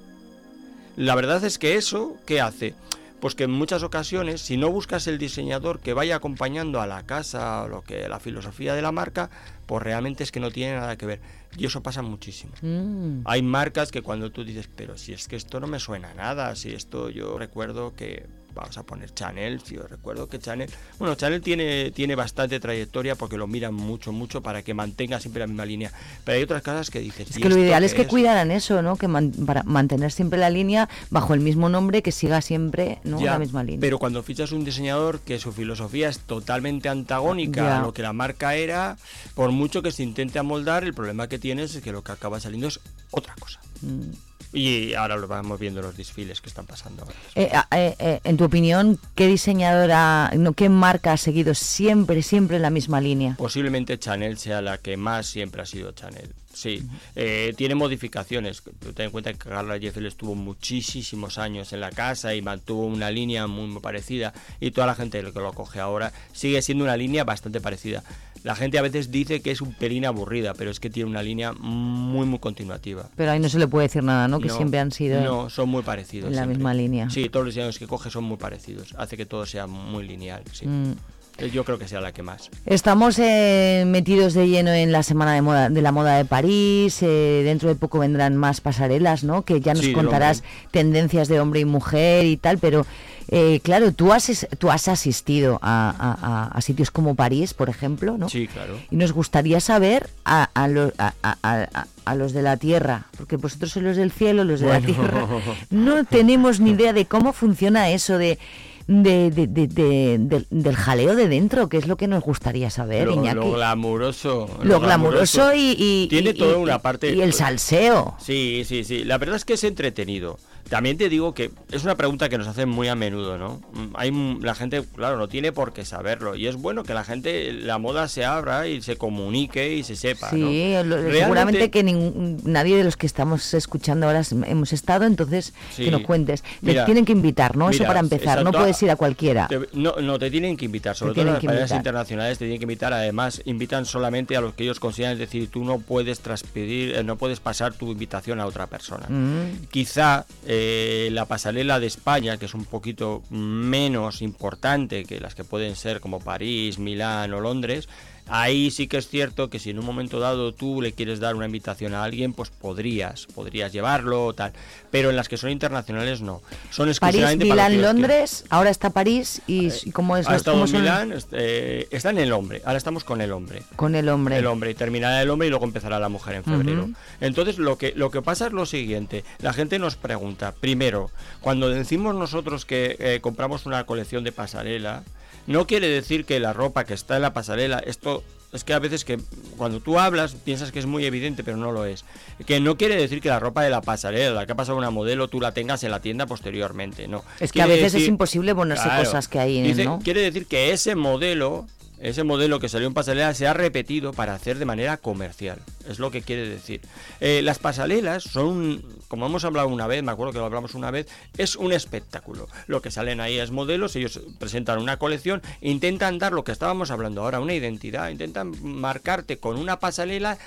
[0.98, 2.76] La verdad es que eso, ¿qué hace?
[3.20, 7.04] Pues que en muchas ocasiones, si no buscas el diseñador que vaya acompañando a la
[7.04, 9.30] casa o lo que la filosofía de la marca,
[9.68, 11.20] pues realmente es que no tiene nada que ver.
[11.58, 12.54] Y eso pasa muchísimo.
[12.62, 13.22] Mm.
[13.26, 16.14] Hay marcas que cuando tú dices, pero si es que esto no me suena a
[16.14, 20.70] nada, si esto yo recuerdo que vamos a poner Chanel, si yo recuerdo que Chanel,
[21.00, 25.40] bueno, Chanel tiene, tiene bastante trayectoria porque lo miran mucho, mucho para que mantenga siempre
[25.40, 25.90] la misma línea.
[26.26, 28.82] Pero hay otras casas que dices, Es "¿Y que lo ideal es que cuidaran eso,
[28.82, 28.98] ¿no?
[28.98, 33.22] Que man- para mantener siempre la línea bajo el mismo nombre, que siga siempre ¿no?
[33.22, 33.80] Ya, la misma línea.
[33.80, 37.80] Pero cuando fichas un diseñador que su filosofía es totalmente antagónica Ya.
[37.80, 38.98] a lo que la marca era,
[39.34, 42.40] por mucho que se intente amoldar, el problema que tienes es que lo que acaba
[42.40, 42.80] saliendo es
[43.12, 43.60] otra cosa.
[43.82, 44.12] Mm.
[44.54, 47.16] Y ahora lo vamos viendo en los desfiles que están pasando ahora.
[47.36, 52.22] Eh, ah, eh, eh, en tu opinión, ¿qué diseñadora, no, qué marca ha seguido siempre,
[52.22, 53.36] siempre la misma línea?
[53.38, 56.34] Posiblemente Chanel sea la que más siempre ha sido Chanel.
[56.54, 56.84] Sí,
[57.16, 58.62] Eh, tiene modificaciones.
[58.94, 63.10] Ten en cuenta que Carla Jeffel estuvo muchísimos años en la casa y mantuvo una
[63.10, 64.34] línea muy, muy parecida.
[64.60, 68.04] Y toda la gente que lo coge ahora sigue siendo una línea bastante parecida.
[68.44, 71.22] La gente a veces dice que es un pelín aburrida, pero es que tiene una
[71.22, 73.08] línea muy, muy continuativa.
[73.16, 74.40] Pero ahí no se le puede decir nada, ¿no?
[74.40, 76.30] Que No, siempre han sido No, son muy parecidos.
[76.30, 76.58] en la siempre.
[76.58, 77.10] misma línea.
[77.10, 78.96] Sí, todos los diseños que coge son muy parecidos.
[78.98, 80.44] Hace que todo sea muy lineal.
[80.52, 80.66] Sí.
[80.66, 80.96] Mm.
[81.42, 82.50] Eh, Yo creo que sea la que más.
[82.66, 87.00] Estamos eh, metidos de lleno en la semana de moda de la moda de París.
[87.02, 89.42] eh, dentro de poco vendrán más pasarelas, ¿no?
[89.44, 92.58] Que ya nos Sí, contarás tendencias de hombre y mujer y tal.
[92.60, 92.86] Pero
[93.30, 97.70] eh, claro, tú has tú has asistido a, a- a- a sitios como París, por
[97.70, 98.30] ejemplo, ¿no?
[98.30, 98.78] Sí, claro.
[98.92, 103.06] Y nos gustaría saber a, a lo- a- a- a- a los de la tierra,
[103.18, 105.28] porque vosotros sois los del cielo, los de la tierra.
[105.70, 108.38] No tenemos ni idea de cómo funciona eso de,
[108.88, 112.70] de- de- de- de- del- del jaleo de dentro, que es lo que nos gustaría
[112.70, 113.36] saber, lo, Iñaki.
[113.36, 114.50] lo glamuroso.
[114.64, 117.14] Lo glamuroso y- y- Tiene y- toda una parte.
[117.16, 118.16] y el salseo.
[118.20, 119.04] Sí, sí, sí.
[119.04, 120.38] La verdad es que es entretenido.
[120.70, 123.62] También te digo que es una pregunta que nos hacen muy a menudo, ¿no?
[123.96, 127.52] Hay la gente, claro, no tiene por qué saberlo y es bueno que la gente,
[127.54, 130.30] la moda se abra y se comunique y se sepa.
[130.30, 130.84] Sí, ¿no?
[130.84, 135.86] lo- seguramente que nin- nadie de los que estamos escuchando ahora hemos estado, entonces Sí.
[135.86, 136.44] que nos cuentes.
[136.64, 137.70] Te tienen que invitar, ¿no?
[137.70, 139.48] Eso para empezar, no puedes ir a cualquiera.
[139.48, 141.78] Te- no, no, te tienen que invitar, sobre todo tienen las invitar.
[141.78, 145.50] internacionales te tienen que invitar, además invitan solamente a los que ellos consideran, es decir,
[145.50, 149.06] tú no puedes transpedir, eh, no puedes pasar tu invitación a otra persona.
[149.10, 149.68] Mm.
[149.72, 155.46] Quizá eh, la pasarela de España, que es un poquito menos importante que las que
[155.46, 157.88] pueden ser como París, Milán o Londres,
[158.32, 161.36] ahí sí que es cierto que si en un momento dado tú le quieres dar
[161.36, 164.54] una invitación a alguien, pues podrías, podrías llevarlo o tal.
[164.90, 166.42] Pero en las que son internacionales no.
[166.70, 167.96] Son París, exclusivamente para los Milán.
[167.96, 172.10] Londres, ahora está París y, y cómo es Ha los- estado en Milán, eh, está
[172.10, 172.62] en el hombre.
[172.66, 173.64] Ahora estamos con el hombre.
[173.76, 174.38] con el hombre.
[174.38, 176.90] El hombre y terminará el hombre y luego empezará la mujer en febrero.
[177.20, 181.70] Entonces lo que lo que pasa es lo siguiente, la gente nos pregunta, primero, cuando
[181.70, 185.04] decimos nosotros que eh, compramos una colección de pasarela,
[185.52, 188.80] no quiere decir que la ropa que está en la pasarela, esto es que a
[188.80, 189.18] veces que
[189.58, 192.04] cuando tú hablas piensas que es muy evidente, pero no lo es.
[192.46, 194.90] Que no quiere decir que la ropa de la pasarela, la que ha pasado una
[194.90, 197.24] modelo, tú la tengas en la tienda posteriormente, no.
[197.40, 199.06] Es que a veces es imposible ponerse Claro.
[199.06, 200.00] cosas que hay en, Dice- ¿no?
[200.04, 201.66] Quiere decir que ese modelo,
[202.02, 205.60] ese modelo que salió en pasarela se ha repetido para hacer de manera comercial.
[205.88, 206.82] Es lo que quiere decir.
[207.20, 210.92] Eh, las pasarelas son, como hemos hablado una vez, me acuerdo que lo hablamos una
[210.92, 212.48] vez, es un espectáculo.
[212.68, 216.92] Lo que salen ahí es modelos, ellos presentan una colección, intentan dar lo que estábamos
[216.92, 220.38] hablando ahora, una identidad, intentan marcarte con una pasarela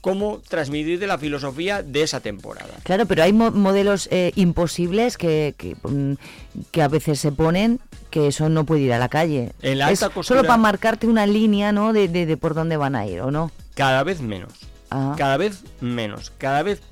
[0.00, 2.72] cómo transmitir de la filosofía de esa temporada.
[2.84, 6.12] Claro, pero hay mo- modelos eh, imposibles que, mm,
[6.70, 9.52] que a veces se ponen que eso no puede ir a la calle.
[9.62, 11.92] En la es alta costura- solo para marcarte una línea, ¿no?
[11.92, 13.50] De, de, de por dónde van a ir, ¿o no?
[13.74, 14.52] Cada vez menos.
[14.90, 15.14] Ah.
[15.16, 16.32] Cada vez menos.
[16.36, 16.82] Cada vez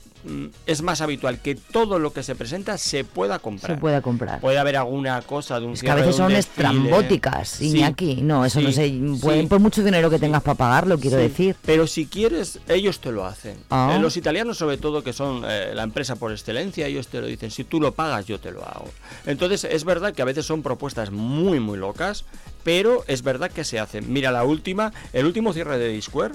[0.66, 3.76] es más habitual que todo lo que se presenta se pueda comprar.
[3.76, 4.40] Se pueda comprar.
[4.40, 6.68] Puede haber alguna cosa de un Es que a veces son desfile.
[6.68, 8.16] estrambóticas, Sí, Iñaki.
[8.22, 9.18] No, eso no sí.
[9.22, 11.56] Pueden, por mucho dinero que tengas para pagarlo, quiero decir.
[11.64, 13.56] Pero si quieres, ellos te lo hacen.
[13.70, 13.94] Ah.
[13.96, 17.26] Eh, los italianos, sobre todo, que son eh, la empresa por excelencia, ellos te lo
[17.26, 17.50] dicen.
[17.50, 18.88] Si tú lo pagas, yo te lo hago.
[19.26, 22.24] Entonces, es verdad que a veces son propuestas muy, muy locas,
[22.64, 24.12] pero es verdad que se hacen.
[24.12, 26.32] Mira, la última, el último cierre de Discord,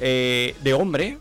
[0.00, 1.18] eh, de hombre.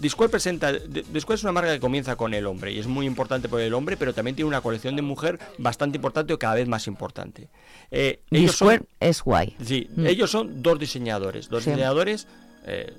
[0.00, 0.72] Discord presenta.
[0.72, 3.72] Discord es una marca que comienza con el hombre y es muy importante por el
[3.74, 7.48] hombre, pero también tiene una colección de mujer bastante importante o cada vez más importante.
[7.90, 9.56] Eh, ellos son- es guay.
[9.64, 10.06] Sí, Mm.
[10.06, 11.48] ellos son dos diseñadores.
[11.48, 11.70] Dos Sí.
[11.70, 12.26] diseñadores,
[12.66, 12.92] eh,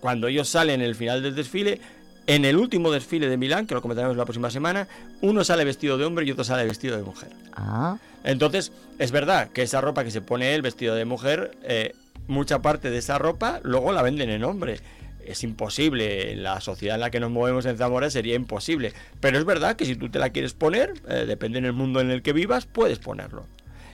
[0.00, 1.80] cuando ellos salen en el final del desfile,
[2.26, 4.86] En el último desfile de Milán, que lo comentaremos la próxima semana,
[5.20, 7.30] uno sale vestido de hombre y otro sale vestido de mujer.
[7.54, 7.96] Ah.
[8.22, 11.92] Entonces, es verdad que esa ropa que se pone él vestido de mujer, eh,
[12.28, 14.78] mucha parte de esa ropa luego la venden en hombre.
[15.30, 18.92] Es imposible, en la sociedad en la que nos movemos en Zamora sería imposible.
[19.20, 22.00] Pero es verdad que si tú te la quieres poner, eh, depende en el mundo
[22.00, 23.46] en el que vivas, puedes ponerlo.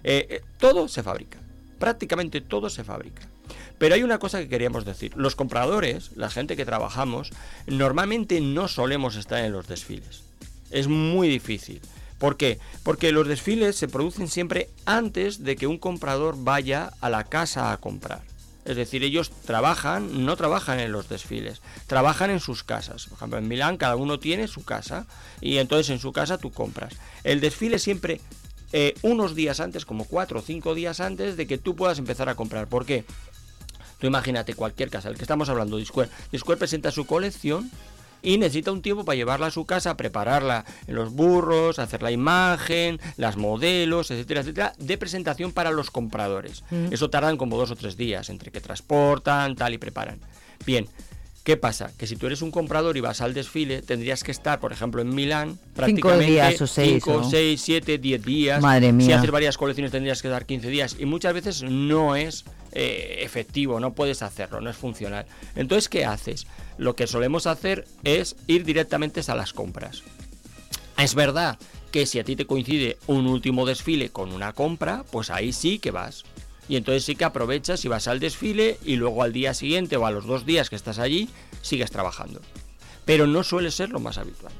[0.03, 1.39] Eh, eh, todo se fabrica,
[1.78, 3.28] prácticamente todo se fabrica.
[3.76, 5.12] Pero hay una cosa que queríamos decir.
[5.14, 7.30] Los compradores, la gente que trabajamos,
[7.66, 10.22] normalmente no solemos estar en los desfiles.
[10.70, 11.82] Es muy difícil.
[12.18, 12.59] ¿Por qué?
[12.82, 17.72] Porque los desfiles se producen siempre antes de que un comprador vaya a la casa
[17.72, 18.22] a comprar.
[18.67, 23.07] Es decir, ellos trabajan, no trabajan en los desfiles, trabajan en sus casas.
[23.07, 25.07] Por ejemplo, en Milán cada uno tiene su casa
[25.41, 26.95] y entonces en su casa tú compras.
[27.23, 28.21] El desfile siempre
[28.73, 32.29] eh, unos días antes, como cuatro o cinco días antes de que tú puedas empezar
[32.29, 32.67] a comprar.
[32.67, 33.05] ¿Por qué?
[34.01, 36.09] Tú imagínate cualquier casa, el que estamos hablando, Discord.
[36.33, 37.71] Discord presenta su colección
[38.23, 42.11] y necesita un tiempo para llevarla a su casa, prepararla en los burros, hacer la
[42.11, 46.64] imagen, las modelos, etcétera, etcétera, de presentación para los compradores.
[46.71, 46.93] Mm.
[46.93, 50.21] Eso tardan como dos o tres días entre que transportan, tal y preparan.
[50.64, 50.89] Bien.
[51.47, 51.92] ¿Qué pasa?
[51.97, 55.01] Que si tú eres un comprador y vas al desfile, tendrías que estar, por ejemplo,
[55.01, 57.30] en Milán, prácticamente días o seis, 5, ¿no?
[57.30, 58.61] 6, 7, 10 días.
[58.61, 59.18] Madre Si mía.
[59.20, 63.78] haces varias colecciones tendrías que dar 15 días y muchas veces no es eh, efectivo,
[63.78, 65.26] no puedes hacerlo, no es funcional.
[65.55, 66.49] Entonces, ¿qué haces?
[66.78, 70.03] Lo que solemos hacer es ir directamente a las compras.
[70.99, 71.61] Es verdad
[71.92, 75.78] que si a ti te coincide un último desfile con una compra, pues ahí sí
[75.78, 76.24] que vas.
[76.69, 80.07] Y entonces sí que aprovechas y vas al desfile y luego al día siguiente o
[80.07, 81.29] a los dos días que estás allí,
[81.62, 82.41] sigues trabajando.
[83.05, 84.53] Pero no suele ser lo más habitual.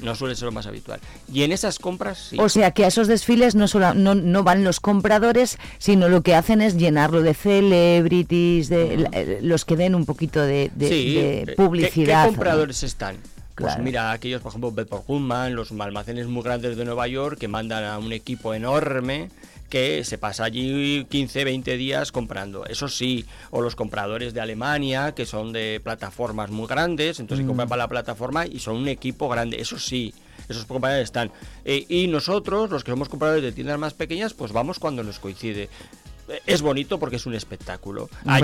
[0.00, 0.98] No suele ser lo más habitual.
[1.32, 2.36] Y en esas compras sí.
[2.40, 6.22] O sea que a esos desfiles no, solo, no, no van los compradores, sino lo
[6.22, 10.88] que hacen es llenarlo de celebrities, de eh, los que den un poquito de, de-
[10.88, 12.24] Sí, de eh, ¿qué- publicidad.
[12.24, 13.16] ¿Qué, compradores están?
[13.54, 13.82] Pues Claro.
[13.82, 17.84] mira, aquellos, por ejemplo, Bedford Goodman, los almacenes muy grandes de Nueva York que mandan
[17.84, 19.28] a un equipo enorme
[19.72, 22.66] que se pasa allí 15, 20 días comprando.
[22.66, 27.48] Eso sí, o los compradores de Alemania, que son de plataformas muy grandes, entonces Mm.
[27.48, 29.58] compran para la plataforma y son un equipo grande.
[29.62, 30.12] Eso sí,
[30.46, 31.32] esos compradores están.
[31.64, 35.18] Eh, y nosotros, los que somos compradores de tiendas más pequeñas, pues vamos cuando nos
[35.18, 35.70] coincide.
[36.28, 38.10] Eh, Es bonito porque es un espectáculo.
[38.26, 38.42] Allí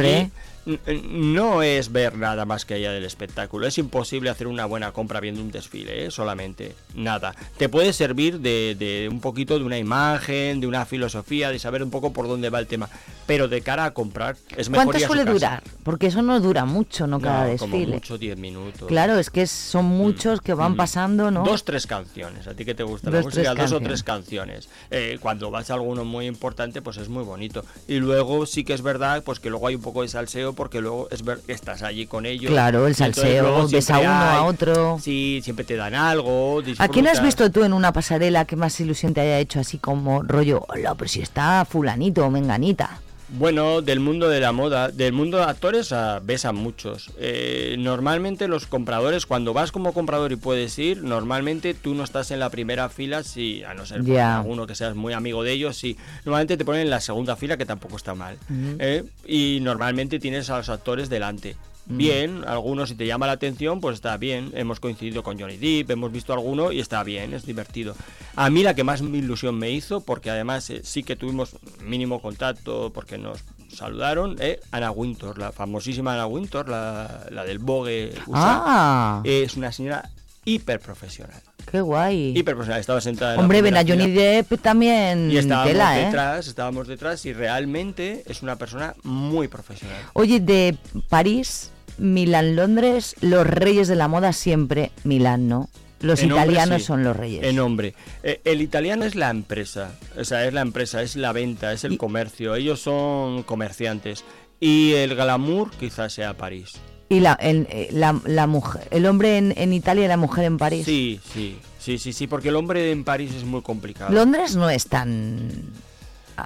[1.05, 3.67] no es ver nada más que allá del espectáculo.
[3.67, 6.11] Es imposible hacer una buena compra viendo un desfile, ¿eh?
[6.11, 6.75] solamente.
[6.95, 7.35] Nada.
[7.57, 11.83] Te puede servir de, de un poquito de una imagen, de una filosofía, de saber
[11.83, 12.89] un poco por dónde va el tema.
[13.27, 15.35] Pero de cara a comprar, es mejor ¿Cuánto ir a su suele casa.
[15.35, 15.63] durar?
[15.83, 17.21] Porque eso no dura mucho, ¿no?
[17.21, 17.95] Cada No, como desfile.
[17.95, 18.89] mucho 10 minutos.
[18.89, 20.77] Claro, es que son muchos que van Mm.
[20.77, 21.45] pasando, ¿no?
[21.45, 22.47] Dos, tres canciones.
[22.47, 23.55] ¿A ti que te gusta la Dos, música?
[23.55, 24.69] tres Dos o tres canciones.
[24.91, 27.65] Eh, cuando vas a alguno muy importante, pues es muy bonito.
[27.87, 30.81] Y luego sí que es verdad, pues que luego hay un poco de salseo, porque
[30.81, 32.51] luego es ver, estás allí con ellos.
[32.51, 34.99] Claro, el salseo, ves a uno, a otro.
[35.01, 36.61] Sí, siempre te dan algo.
[36.79, 39.79] ¿A quién has visto tú en una pasarela que más ilusión te haya hecho así
[39.79, 43.01] como rollo, hola, pero si está fulanito o menganita?
[43.31, 47.11] Bueno, del mundo de la moda, del mundo de actores ah, ves a muchos.
[47.19, 52.31] Eh, normalmente los compradores, cuando vas como comprador y puedes ir, normalmente tú no estás
[52.31, 54.39] en la primera fila, si a no ser Ya.
[54.39, 55.99] alguno que seas muy amigo de ellos, sí.
[56.25, 58.39] Normalmente te ponen en la segunda fila, que tampoco está mal.
[58.79, 59.05] ¿eh?
[59.27, 61.55] Y normalmente tienes a los actores delante.
[61.89, 61.97] Mm.
[61.97, 64.53] Bien, algunos si te llama la atención, pues está bien.
[64.55, 67.95] Hemos coincidido con Johnny Depp, hemos visto alguno y está bien, es divertido.
[68.37, 72.21] A mí la que más ilusión me hizo, porque además eh, sí que tuvimos mínimo
[72.21, 78.13] contacto, porque nos saludaron, eh, Ana Wintour, la famosísima Ana Wintour, la, la del Vogue
[78.27, 78.63] USA.
[78.67, 79.23] Ah.
[79.25, 80.11] Es una señora
[80.45, 81.41] hiper profesional.
[81.71, 82.33] Qué guay.
[82.35, 84.11] Hiper profesional, estaba sentada en la Hombre, ven a Johnny.
[84.11, 86.05] Depp también Y estábamos tela, ¿eh?
[86.07, 89.99] detrás, estábamos detrás y realmente es una persona muy profesional.
[90.15, 90.77] Oye, de
[91.11, 95.69] París, Milán, Londres, los reyes de la moda siempre Milán, ¿no?
[96.01, 96.87] Los En hombre, italianos sí.
[96.87, 97.43] son los reyes.
[97.43, 97.95] En hombre.
[98.23, 99.93] Eh, el italiano es la empresa.
[100.17, 102.55] O sea, es la empresa, es la venta, es el comercio.
[102.55, 104.25] Ellos son comerciantes.
[104.61, 106.75] Y el glamour quizás sea París.
[107.09, 110.45] Y la, el, eh, la, la mujer, el hombre en, en Italia y la mujer
[110.45, 110.85] en París.
[110.85, 114.13] Sí, sí, sí, sí, sí, porque el hombre en París es muy complicado.
[114.13, 115.51] Londres no es tan...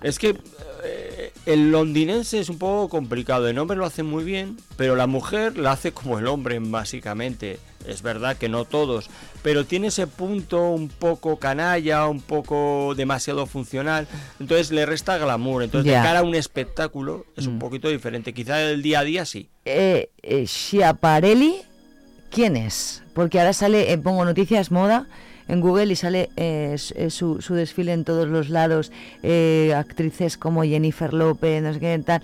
[0.02, 0.36] Es que
[0.84, 3.48] eh, el londinense es un poco complicado.
[3.48, 7.58] El hombre lo hace muy bien, pero la mujer la hace como el hombre, básicamente.
[7.86, 9.10] Es verdad que no todos,
[9.42, 14.06] pero tiene ese punto un poco canalla, un poco demasiado funcional.
[14.38, 15.64] Entonces le resta glamour.
[15.64, 17.58] Entonces, de cara a un espectáculo, es un Mm.
[17.58, 18.32] poquito diferente.
[18.32, 19.48] Quizá el día a día sí.
[19.64, 21.56] Eh, eh, Schiaparelli,
[22.30, 23.02] ¿quién es?
[23.14, 25.08] Porque ahora sale, eh, pongo noticias moda
[25.48, 30.62] en Google y sale eh, eh, su, desfile en todos los lados, eh, actrices como
[30.62, 32.22] Jennifer López, no sé qué tal.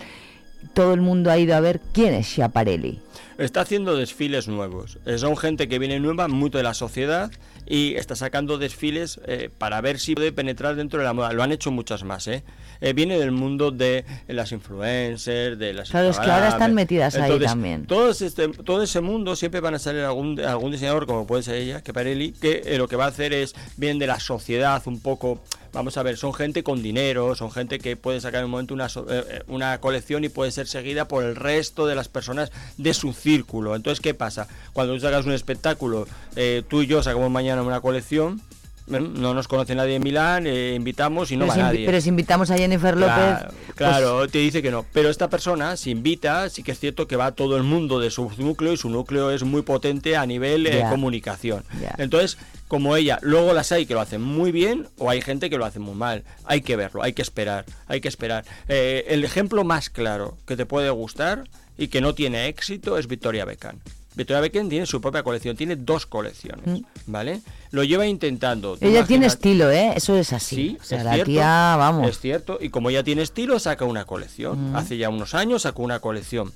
[0.75, 3.01] Todo el mundo ha ido a ver quién es Schiaparelli.
[3.39, 4.99] está haciendo desfiles nuevos.
[5.17, 7.31] Son gente que viene nueva, mucho de la sociedad,
[7.69, 11.33] y está sacando desfiles eh, para ver si puede penetrar dentro de la moda.
[11.33, 12.43] Lo han hecho muchas más, ¿eh?
[12.81, 17.17] Eh, viene del mundo de las influencers, de las Claro, es que ahora están metidas
[17.17, 17.87] ahí también.
[17.87, 21.57] Todo, este, todo ese mundo siempre van a salir algún, algún diseñador, como puede ser
[21.57, 24.83] ella, que Parelli, que eh, lo que va a hacer es bien de la sociedad
[24.87, 25.43] un poco.
[25.79, 28.75] Vamos a ver, son gente con dinero, son gente que puede sacar en un momento
[28.75, 32.51] una, eh, eh, una colección y puede ser seguida por el resto de las personas
[32.79, 33.77] de su círculo.
[33.77, 34.49] Entonces, ¿qué pasa?
[34.73, 38.43] Cuando tú sacas un espectáculo, eh, tú y yo sacamos mañana una colección.
[38.89, 41.87] No nos conoce nadie en Milán, eh, invitamos y no pero, va si, nadie.
[41.87, 44.85] pero si invitamos a Jennifer López, Claro, pues, claro, te dice que no.
[44.93, 48.11] Pero esta persona se invita, sí que es cierto que va todo el mundo de
[48.11, 50.91] su núcleo y su núcleo es muy potente a nivel eh, Ya.
[50.91, 51.65] comunicación.
[51.99, 55.59] Entonces, como ella, luego las hay que lo hacen muy bien o hay gente que
[55.59, 56.25] lo hace muy mal.
[56.45, 58.45] Hay que verlo, hay que esperar, hay que esperar.
[58.69, 61.45] Eh, el ejemplo más claro que te puede gustar
[61.79, 63.79] y que no tiene éxito es Victoria Beckham.
[64.19, 67.41] Victoria Beckham tiene su propia colección, tiene dos colecciones, ¿vale?
[67.71, 68.77] Lo lleva intentando.
[68.81, 68.85] Mm.
[68.85, 69.93] ella tiene estilo, ¿eh?
[69.95, 70.57] Eso es así.
[70.57, 72.09] Sí, o sea, es la cierto, tía, vamos.
[72.09, 74.73] Es cierto, y como ella tiene estilo, saca una colección.
[74.73, 74.77] Mm.
[74.77, 76.53] Hace ya unos años sacó una colección.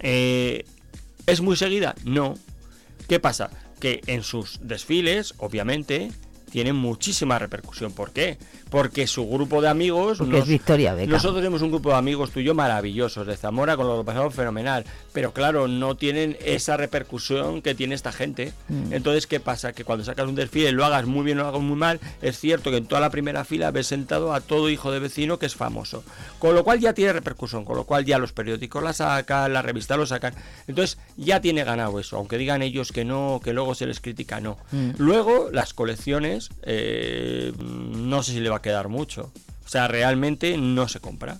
[0.00, 0.66] Eh,
[1.26, 1.94] ¿Es muy seguida?
[2.04, 2.34] No.
[3.08, 3.48] ¿Qué pasa?
[3.80, 6.12] Que en sus desfiles, obviamente,
[6.50, 7.92] tienen muchísima repercusión.
[7.92, 8.36] ¿Por qué?
[8.74, 10.18] Porque su grupo de amigos...
[10.18, 11.12] Porque es Victoria Beckham.
[11.12, 14.84] Nosotros tenemos un grupo de amigos tuyo maravillosos de Zamora, con lo que pasamos fenomenal.
[15.12, 18.52] Pero claro, no tienen esa repercusión que tiene esta gente.
[18.68, 18.92] Mm.
[18.92, 19.72] Entonces, ¿qué pasa?
[19.72, 22.40] Que cuando sacas un desfile, lo hagas muy bien o lo hagas muy mal, es
[22.40, 25.46] cierto que en toda la primera fila ves sentado a todo hijo de vecino que
[25.46, 26.02] es famoso.
[26.40, 29.62] Con lo cual ya tiene repercusión, con lo cual ya los periódicos la sacan, la
[29.62, 30.34] revista lo sacan.
[30.66, 34.40] Entonces, ya tiene ganado eso, aunque digan ellos que no, que luego se les critica,
[34.40, 34.58] no.
[34.72, 34.90] Mm.
[34.98, 39.30] Luego, las colecciones, eh, no sé si le va a quedar mucho.
[39.64, 41.38] O sea, realmente no se compra.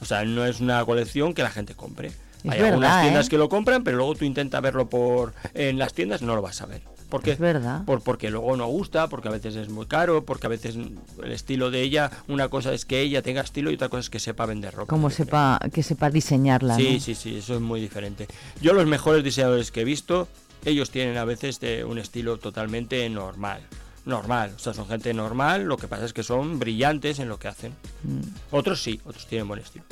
[0.00, 2.08] O sea, no es una colección que la gente compre.
[2.08, 3.30] Es Hay algunas verdad, tiendas ¿eh?
[3.30, 6.62] que lo compran, pero luego tú intentas verlo por en las tiendas, no lo vas
[6.62, 6.82] a ver.
[7.10, 7.32] ¿Por qué?
[7.32, 7.84] Es verdad.
[7.84, 11.32] Por, porque luego no gusta, porque a veces es muy caro, porque a veces el
[11.32, 14.20] estilo de ella, una cosa es que ella tenga estilo y otra cosa es que
[14.20, 14.88] sepa vender ropa.
[14.88, 17.00] Como sepa, que sepa diseñarla, Sí, ¿no?
[17.00, 18.28] sí, sí, eso es muy diferente.
[18.62, 20.28] Yo los mejores diseñadores que he visto,
[20.64, 23.60] ellos tienen a veces de un estilo totalmente normal.
[24.04, 27.38] Normal, o sea, son gente normal, lo que pasa es que son brillantes en lo
[27.38, 27.72] que hacen.
[28.02, 28.20] Mm.
[28.50, 29.84] Otros sí, otros tienen buen estilo.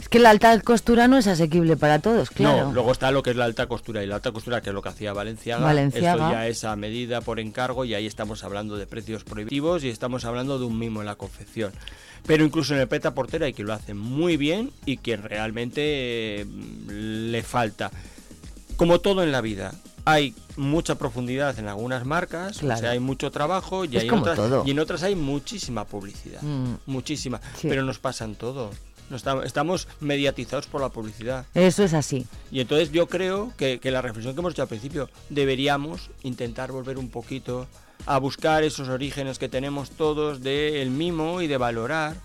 [0.00, 2.66] Es que la alta costura no es asequible para todos, claro.
[2.66, 4.74] No, luego está lo que es la alta costura y la alta costura que es
[4.74, 5.64] lo que hacía Valenciaga.
[5.64, 6.12] Valenciaga.
[6.12, 9.88] Esto ya es a medida por encargo y ahí estamos hablando de precios prohibitivos y
[9.88, 11.72] estamos hablando de un mimo en la confección.
[12.26, 16.42] Pero incluso en el peta portera hay que lo hace muy bien y que realmente
[16.42, 16.46] eh,
[16.88, 17.90] le falta.
[18.76, 19.72] Como todo en la vida,
[20.06, 22.78] hay mucha profundidad en algunas marcas, Claro.
[22.78, 24.62] o sea, hay mucho trabajo y, hay otras, todo.
[24.64, 26.40] y en otras hay muchísima publicidad.
[26.42, 26.76] Mm.
[26.86, 27.40] Muchísima.
[27.60, 27.68] Sí.
[27.68, 28.70] Pero nos pasan todo.
[29.44, 31.44] Estamos, mediatizados por la publicidad.
[31.54, 32.26] Eso es así.
[32.50, 36.72] Y entonces yo creo que, que la reflexión que hemos hecho al principio, deberíamos intentar
[36.72, 37.66] volver un poquito
[38.06, 42.16] a buscar esos orígenes que tenemos todos del mimo y de valorar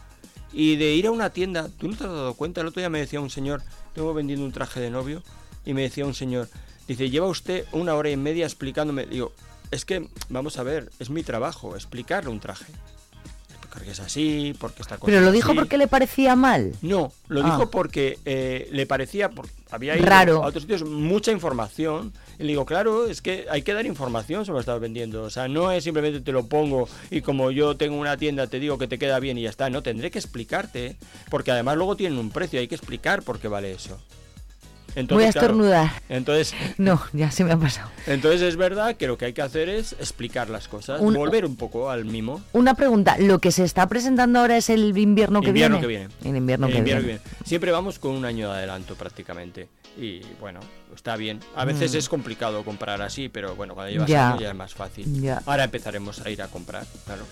[0.54, 1.68] y de ir a una tienda.
[1.80, 2.62] ¿Tú no te has dado cuenta?
[2.62, 3.64] El otro día me decía un señor,
[3.96, 5.24] tengo vendiendo un traje de novio,
[5.66, 6.50] y me decía un señor,
[6.88, 9.06] dice, lleva usted una hora y media explicándome.
[9.06, 9.34] Digo,
[9.72, 12.66] es que, vamos a ver, es mi trabajo, explicarle un traje.
[13.50, 16.74] Explicar que es así, porque está Pero lo dijo porque le parecía mal.
[16.82, 17.46] no, lo Ah.
[17.46, 20.44] dijo porque eh, le parecía, por- había ido Raro.
[20.44, 22.12] a otros sitios mucha información.
[22.38, 25.24] Y le digo, claro, es que hay que dar información sobre lo que estás vendiendo.
[25.24, 28.60] O sea, no es simplemente te lo pongo y como yo tengo una tienda te
[28.60, 29.70] digo que te queda bien y ya está.
[29.70, 30.98] No, tendré que explicarte.
[31.30, 33.98] Porque además luego tienen un precio, hay que explicar por qué vale eso.
[34.96, 35.92] Voy a claro, estornudar.
[36.10, 37.90] entonces, No, ya se me ha pasado.
[38.08, 41.46] entonces es verdad que lo que hay que hacer es explicar las cosas, Un- volver
[41.46, 42.42] un poco al mimo.
[42.54, 45.82] Una pregunta, ¿lo que se está presentando ahora es el invierno que invierno viene?
[45.82, 46.30] que viene.
[46.32, 47.20] El invierno, El que, invierno viene.
[47.20, 47.38] que viene.
[47.46, 49.70] Siempre vamos con un año de adelanto prácticamente.
[49.98, 50.62] Y bueno,
[50.96, 51.40] está bien.
[51.56, 51.98] A veces Mm.
[51.98, 54.30] es complicado comprar así, pero bueno, cuando llevas Ya.
[54.30, 55.22] años ya es más fácil.
[55.22, 55.42] Ya.
[55.46, 57.24] Ahora empezaremos a ir a comprar, claro.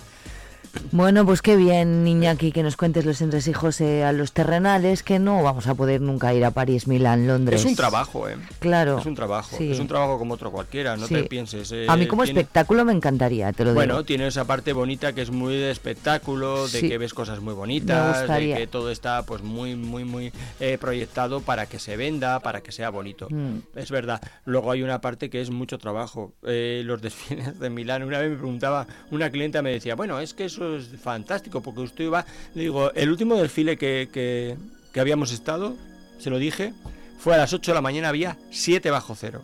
[0.91, 5.19] Bueno, pues qué bien, Iñaki, que nos cuentes los entresijos eh, a los terrenales, que
[5.19, 7.61] no vamos a poder nunca ir a París, Milán, Londres.
[7.61, 8.37] Es un trabajo, ¿eh?
[8.59, 8.97] Claro.
[8.99, 9.55] Es un trabajo.
[9.57, 9.71] sí.
[9.71, 11.13] Es un trabajo como otro cualquiera, no Sí.
[11.15, 11.71] te pienses.
[11.71, 14.05] eh, a mí como tiene- espectáculo me encantaría, te lo Bueno, digo.
[14.05, 16.89] tiene esa parte bonita que es muy de espectáculo, de Sí.
[16.89, 21.41] que ves cosas muy bonitas, de que todo está pues muy, muy, muy eh, proyectado
[21.41, 23.27] para que se venda, para que sea bonito.
[23.29, 23.59] Mm.
[23.75, 24.21] Es verdad.
[24.45, 26.33] Luego hay una parte que es mucho trabajo.
[26.43, 27.01] Eh, los
[27.49, 30.77] desfiles de Milán, una vez me preguntaba, una clienta me decía, bueno, es que eso
[30.95, 34.57] es fantástico, porque usted iba, le digo, el último desfile que, que,
[34.93, 35.75] que habíamos estado,
[36.19, 36.73] se lo dije,
[37.17, 39.41] fue a las 8 de la mañana, había 7 bajo cero.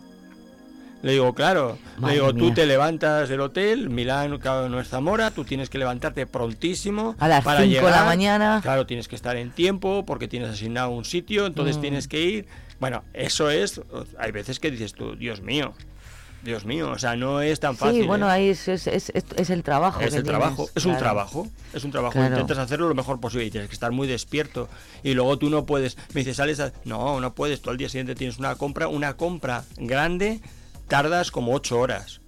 [1.02, 4.88] Le digo, claro, Madre le digo, tú te levantas del hotel, Milán, claro, no es
[4.88, 7.14] Zamora, tú tienes que levantarte prontísimo.
[7.18, 8.60] A las para cinco de la mañana.
[8.62, 11.80] Claro, tienes que estar en tiempo porque tienes asignado un sitio, entonces Mm.
[11.82, 12.46] tienes que ir.
[12.80, 13.80] Bueno, eso es.
[14.18, 15.74] Hay veces que dices tú, Dios mío.
[16.46, 18.02] Dios mío, o sea, no es tan fácil.
[18.02, 18.32] Sí, bueno, ¿eh?
[18.32, 20.00] ahí es, es, es, es- es el trabajo.
[20.00, 22.12] Es que el trabajo, es un trabajo, es un trabajo.
[22.14, 22.34] Claro.
[22.36, 24.68] Intentas hacerlo lo mejor posible y tienes que estar muy despierto.
[25.02, 26.72] Y luego tú no puedes, me dices, sales a...
[26.84, 30.40] No, no puedes, tú al día siguiente tienes una compra, una compra grande,
[30.88, 32.20] tardas como ocho horas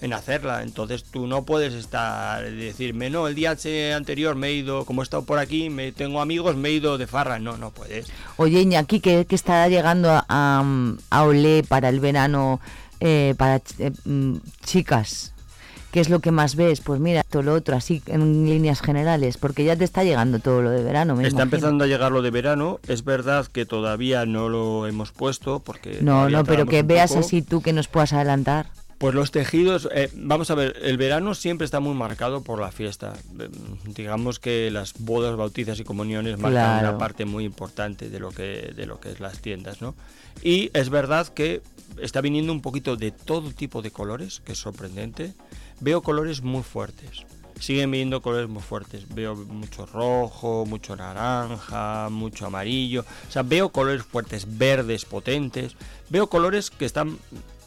[0.00, 0.62] en hacerla.
[0.64, 3.56] Entonces tú no puedes estar, decirme, no, el día
[3.96, 6.98] anterior me he ido, como he estado por aquí, me tengo amigos, me he ido
[6.98, 7.38] de farra.
[7.38, 8.06] No, no puedes.
[8.36, 10.64] Oye, Iñaki, que, que está llegando a, a,
[11.10, 12.60] a Olé para el verano
[13.04, 15.32] eh, para ch- eh, mm, chicas?
[15.90, 16.80] ¿Qué es lo que más ves?
[16.80, 20.62] Pues mira, todo lo otro, así en líneas generales, porque ya te está llegando todo
[20.62, 21.42] lo de verano, me Está imagino.
[21.56, 22.80] empezando a llegar lo de verano.
[22.88, 25.98] Es verdad que todavía no lo hemos puesto porque...
[26.00, 27.20] No, no, pero que veas poco.
[27.20, 28.68] así tú que nos puedas adelantar.
[28.96, 32.70] Pues los tejidos, eh, vamos a ver, el verano siempre está muy marcado por la
[32.72, 33.12] fiesta.
[33.38, 33.48] Eh,
[33.94, 36.88] Digamos que las bodas, bautizas y comuniones marcan Claro.
[36.90, 39.94] una parte muy importante de lo que de lo que es las tiendas, ¿no?
[40.42, 41.60] Y es verdad que
[42.00, 45.34] está viniendo un poquito de todo tipo de colores, que es sorprendente.
[45.80, 47.24] Veo colores muy fuertes.
[47.58, 49.06] Siguen viniendo colores muy fuertes.
[49.14, 53.04] Veo mucho rojo, mucho naranja, mucho amarillo.
[53.28, 55.76] O sea, veo colores fuertes, verdes, potentes.
[56.08, 57.18] Veo colores que están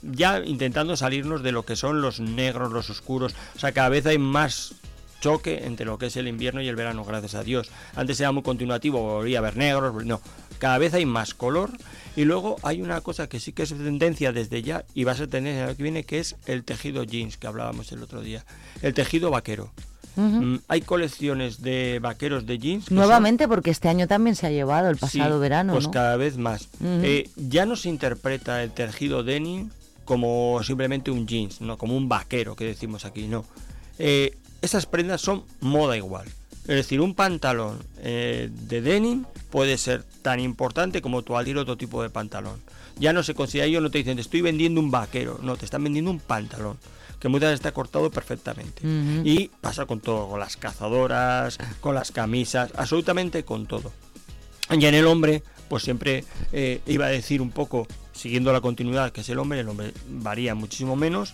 [0.01, 3.35] ya intentando salirnos de lo que son los negros, los oscuros.
[3.55, 4.75] O sea, cada vez hay más
[5.19, 7.69] choque entre lo que es el invierno y el verano, gracias a Dios.
[7.95, 10.21] Antes era muy continuativo, volvía a ver negros, no.
[10.59, 11.71] Cada vez hay más color
[12.15, 15.15] y luego hay una cosa que sí que es tendencia desde ya y va a
[15.15, 18.21] ser tendencia el año que viene, que es el tejido jeans que hablábamos el otro
[18.21, 18.45] día.
[18.81, 19.71] El tejido vaquero.
[20.17, 22.85] Mm, hay colecciones de vaqueros de jeans.
[22.85, 25.91] son- Nuevamente, porque este año también se ha llevado el pasado Sí, verano, Pues ¿no?
[25.91, 26.69] cada vez más.
[26.81, 29.69] Eh, ya no se interpreta el tejido denim
[30.05, 33.43] como simplemente un jeans, no como un vaquero que decimos aquí, no.
[33.99, 36.27] Eh, esas prendas son moda igual.
[36.67, 42.01] Es decir, un pantalón eh, de denim puede ser tan importante como cualquier otro tipo
[42.01, 42.59] de pantalón.
[42.97, 45.65] Ya no se considera, ellos no te dicen, te estoy vendiendo un vaquero, no, te
[45.65, 46.77] están vendiendo un pantalón,
[47.19, 48.81] que muchas veces está cortado perfectamente.
[49.23, 53.91] Y pasa con todo, con las cazadoras, con las camisas, absolutamente con todo.
[54.71, 59.11] Y en el hombre, pues siempre eh, iba a decir un poco, siguiendo la continuidad
[59.11, 61.33] que es el hombre, el hombre varía muchísimo menos.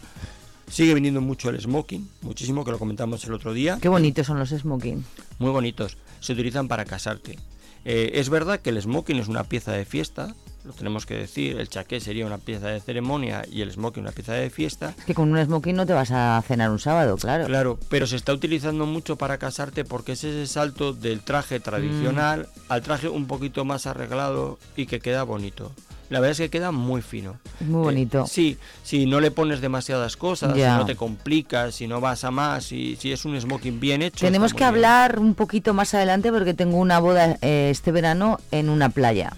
[0.72, 3.78] Sigue viniendo mucho el smoking, muchísimo, que lo comentamos el otro día.
[3.82, 5.03] Qué bonitos son los smoking.
[5.38, 5.97] Muy bonitos.
[6.22, 7.38] Se utilizan para casarte.
[7.84, 11.59] Eh, es verdad que el smoking es una pieza de fiesta, lo tenemos que decir.
[11.59, 14.93] El chaqué sería una pieza de ceremonia y el smoking una pieza de fiesta.
[15.05, 17.47] Que con un smoking no te vas a cenar un sábado, claro.
[17.47, 22.47] Claro, pero se está utilizando mucho para casarte porque es ese salto del traje tradicional
[22.55, 22.61] Mm.
[22.72, 25.74] al traje un poquito más arreglado y que queda bonito.
[26.12, 27.38] La verdad es que queda muy fino.
[27.62, 28.24] Muy bonito.
[28.26, 30.74] Eh, sí, si no le pones demasiadas cosas, Ya.
[30.74, 34.01] si no te complicas, si no vas a más, si, si es un smoking bien
[34.01, 34.26] hecho.
[34.26, 34.68] Tenemos que bien.
[34.68, 39.32] hablar un poquito más adelante porque tengo una boda eh, este verano en una playa.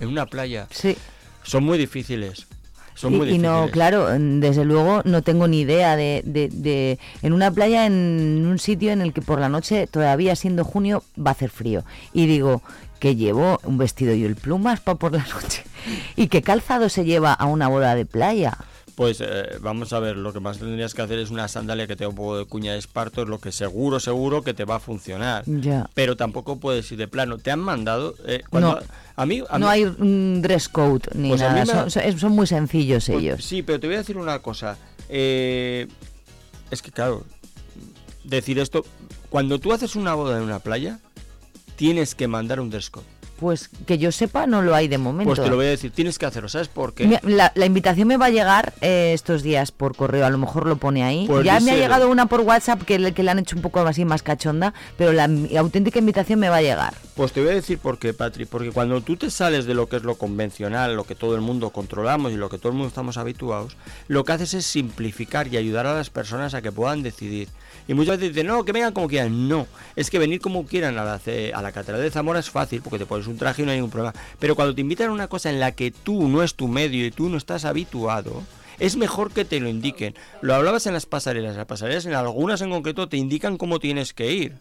[0.00, 0.66] En una playa.
[0.70, 0.96] Sí.
[1.42, 2.46] Son muy difíciles.
[2.94, 3.50] Son y, muy y difíciles.
[3.50, 7.84] no, claro, mm, desde luego no tengo ni idea de, de- de- En una playa,
[7.86, 11.50] en un sitio en el que por la noche, todavía siendo junio, va a hacer
[11.50, 11.84] frío.
[12.14, 12.62] Y digo,
[13.04, 15.62] que llevo un vestido y el plumas para por la noche.
[16.16, 18.56] ¿Y qué calzado se lleva a una boda de playa?
[18.94, 21.96] Pues eh, vamos a ver, lo que más tendrías que hacer es una sandalia que
[21.96, 24.76] tenga un poco de cuña de esparto, es lo que seguro, seguro que te va
[24.76, 25.42] a funcionar.
[25.44, 25.90] Ya.
[25.92, 27.36] Pero tampoco puedes ir de plano.
[27.36, 28.14] ¿Te han mandado?
[28.26, 28.86] eh, cuando- No.
[29.16, 32.46] A mí, a no mí- hay un dress code ni Pues nada, ha- son muy
[32.46, 33.44] sencillos Pues ellos.
[33.44, 34.78] Sí, pero te voy a decir una cosa.
[35.10, 35.88] eh,
[36.70, 37.22] es que, claro,
[38.24, 38.82] decir esto,
[39.28, 41.00] cuando tú haces una boda en una playa,
[41.76, 42.90] tienes que mandar un dress.
[43.38, 45.34] Pues que yo sepa, no lo hay de momento.
[45.34, 47.18] Pues te lo voy a decir, tienes que hacerlo, ¿sabes por qué?
[47.24, 50.66] La, la invitación me va a llegar eh, estos días por correo, a lo mejor
[50.66, 51.24] lo pone ahí.
[51.26, 53.62] Pues ya me ha llegado una por WhatsApp que le, que le han hecho un
[53.62, 56.94] poco así más cachonda, pero la mi- auténtica invitación me va a llegar.
[57.16, 58.44] Pues te voy a decir por qué, Patri.
[58.44, 61.40] Porque cuando tú te sales de lo que es lo convencional, lo que todo el
[61.40, 63.76] mundo controlamos y lo que todo el mundo estamos habituados,
[64.08, 67.48] lo que haces es simplificar y ayudar a las personas a que puedan decidir.
[67.86, 69.48] Y muchas veces dicen, no, que vengan como quieran.
[69.48, 69.66] No,
[69.96, 71.14] es que venir como quieran a la,
[71.54, 73.90] a la Catedral de Zamora es fácil, porque te un traje y no hay ningún
[73.90, 74.14] problema.
[74.38, 77.06] Pero cuando te invitan a una cosa en la que tú no es tu medio
[77.06, 78.42] y tú no estás habituado,
[78.78, 80.14] es mejor que te lo indiquen.
[80.40, 81.56] Lo hablabas en las pasarelas.
[81.56, 84.54] Las pasarelas, en algunas en concreto, te indican cómo tienes que ir.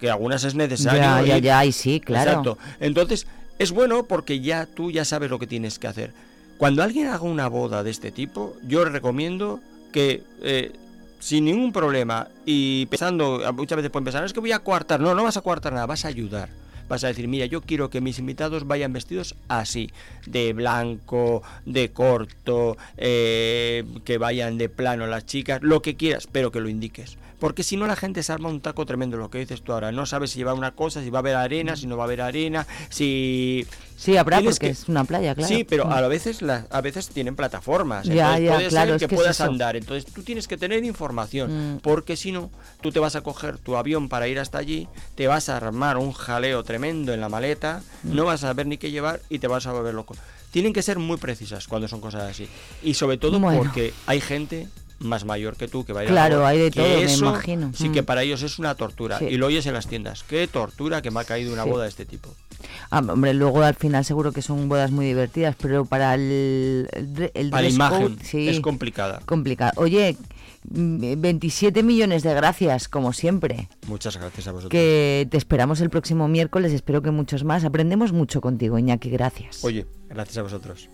[0.00, 1.00] Que algunas es necesario.
[1.00, 1.42] Ya, ya, ir.
[1.42, 2.30] ya, y sí, claro.
[2.30, 2.58] Exacto.
[2.80, 3.26] Entonces,
[3.58, 6.12] es bueno porque ya tú ya sabes lo que tienes que hacer.
[6.58, 9.60] Cuando alguien haga una boda de este tipo, yo recomiendo
[9.92, 10.72] que eh,
[11.18, 15.00] sin ningún problema y pensando, muchas veces pueden pensar, es que voy a coartar.
[15.00, 16.48] No, no vas a coartar nada, vas a ayudar.
[16.88, 19.90] Vas a decir, mira, yo quiero que mis invitados vayan vestidos así,
[20.26, 26.52] de blanco, de corto, eh, que vayan de plano las chicas, lo que quieras, pero
[26.52, 27.18] que lo indiques.
[27.46, 29.92] Porque si no la gente se arma un taco tremendo, lo que dices tú ahora.
[29.92, 32.06] No sabes si va una cosa, si va a haber arena, si no va a
[32.06, 33.66] haber arena, si...
[33.96, 35.48] Sí, habrá porque que- es una playa, claro.
[35.48, 35.92] Sí, pero Mm.
[35.92, 38.04] a veces la- a veces tienen plataformas.
[38.06, 39.76] Ya, entonces ya, puede claro, ser es que, que es puedas andar.
[39.76, 41.76] Entonces tú tienes que tener información.
[41.76, 41.78] Mm.
[41.80, 42.50] Porque si no,
[42.82, 45.96] tú te vas a coger tu avión para ir hasta allí, te vas a armar
[45.96, 48.14] un jaleo tremendo en la maleta, Mm.
[48.14, 50.14] no vas a saber ni qué llevar y te vas a volver loco.
[50.50, 52.48] Tienen que ser muy precisas cuando son cosas así.
[52.82, 53.58] Y sobre todo Bueno.
[53.58, 54.68] porque hay gente
[54.98, 57.70] más mayor que tú que va a ir a Claro, hay de todo, me imagino.
[57.74, 57.92] Sí Mm.
[57.92, 59.18] que para ellos es una tortura.
[59.18, 59.26] Sí.
[59.26, 60.22] Y lo oyes en las tiendas.
[60.22, 61.70] Qué tortura que me ha caído una Sí.
[61.70, 62.34] boda de este tipo.
[62.90, 66.88] Ah, hombre, luego al final seguro que son bodas muy divertidas, pero para el,
[67.50, 69.20] Para la imagen code, sí, es complicada.
[69.26, 69.72] complicado.
[69.76, 70.16] Oye,
[70.70, 73.68] mm, 27 millones de gracias, como siempre.
[73.86, 74.70] Muchas gracias a vosotros.
[74.70, 77.64] Que te esperamos el próximo miércoles, espero que muchos más.
[77.64, 79.62] Aprendemos mucho contigo, Iñaki, gracias.
[79.62, 80.88] Oye, gracias a vosotros.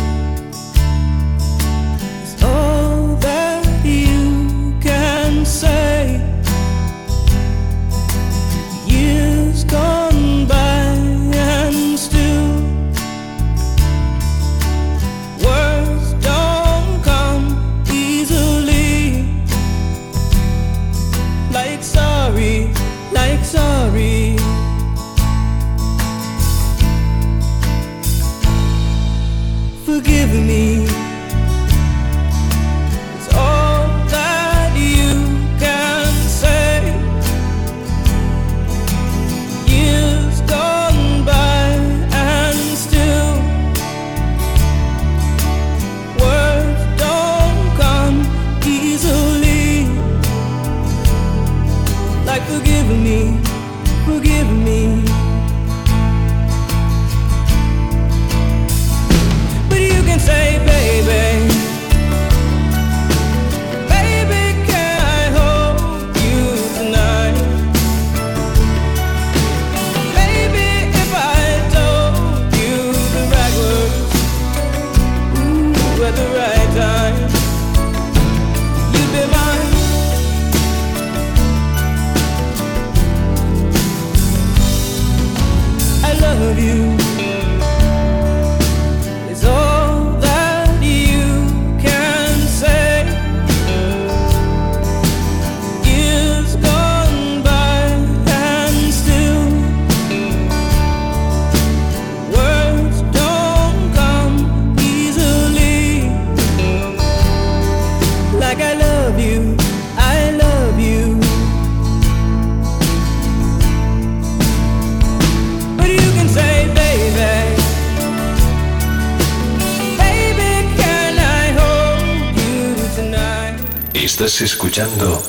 [124.76, 125.22] escuchando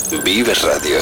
[0.67, 0.97] Radio.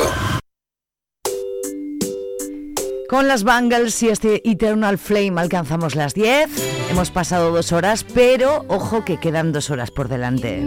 [3.09, 6.91] Con las Bangles y este Eternal Flame alcanzamos las 10.
[6.91, 10.61] Hemos pasado dos horas, pero ojo que quedan dos horas por delante.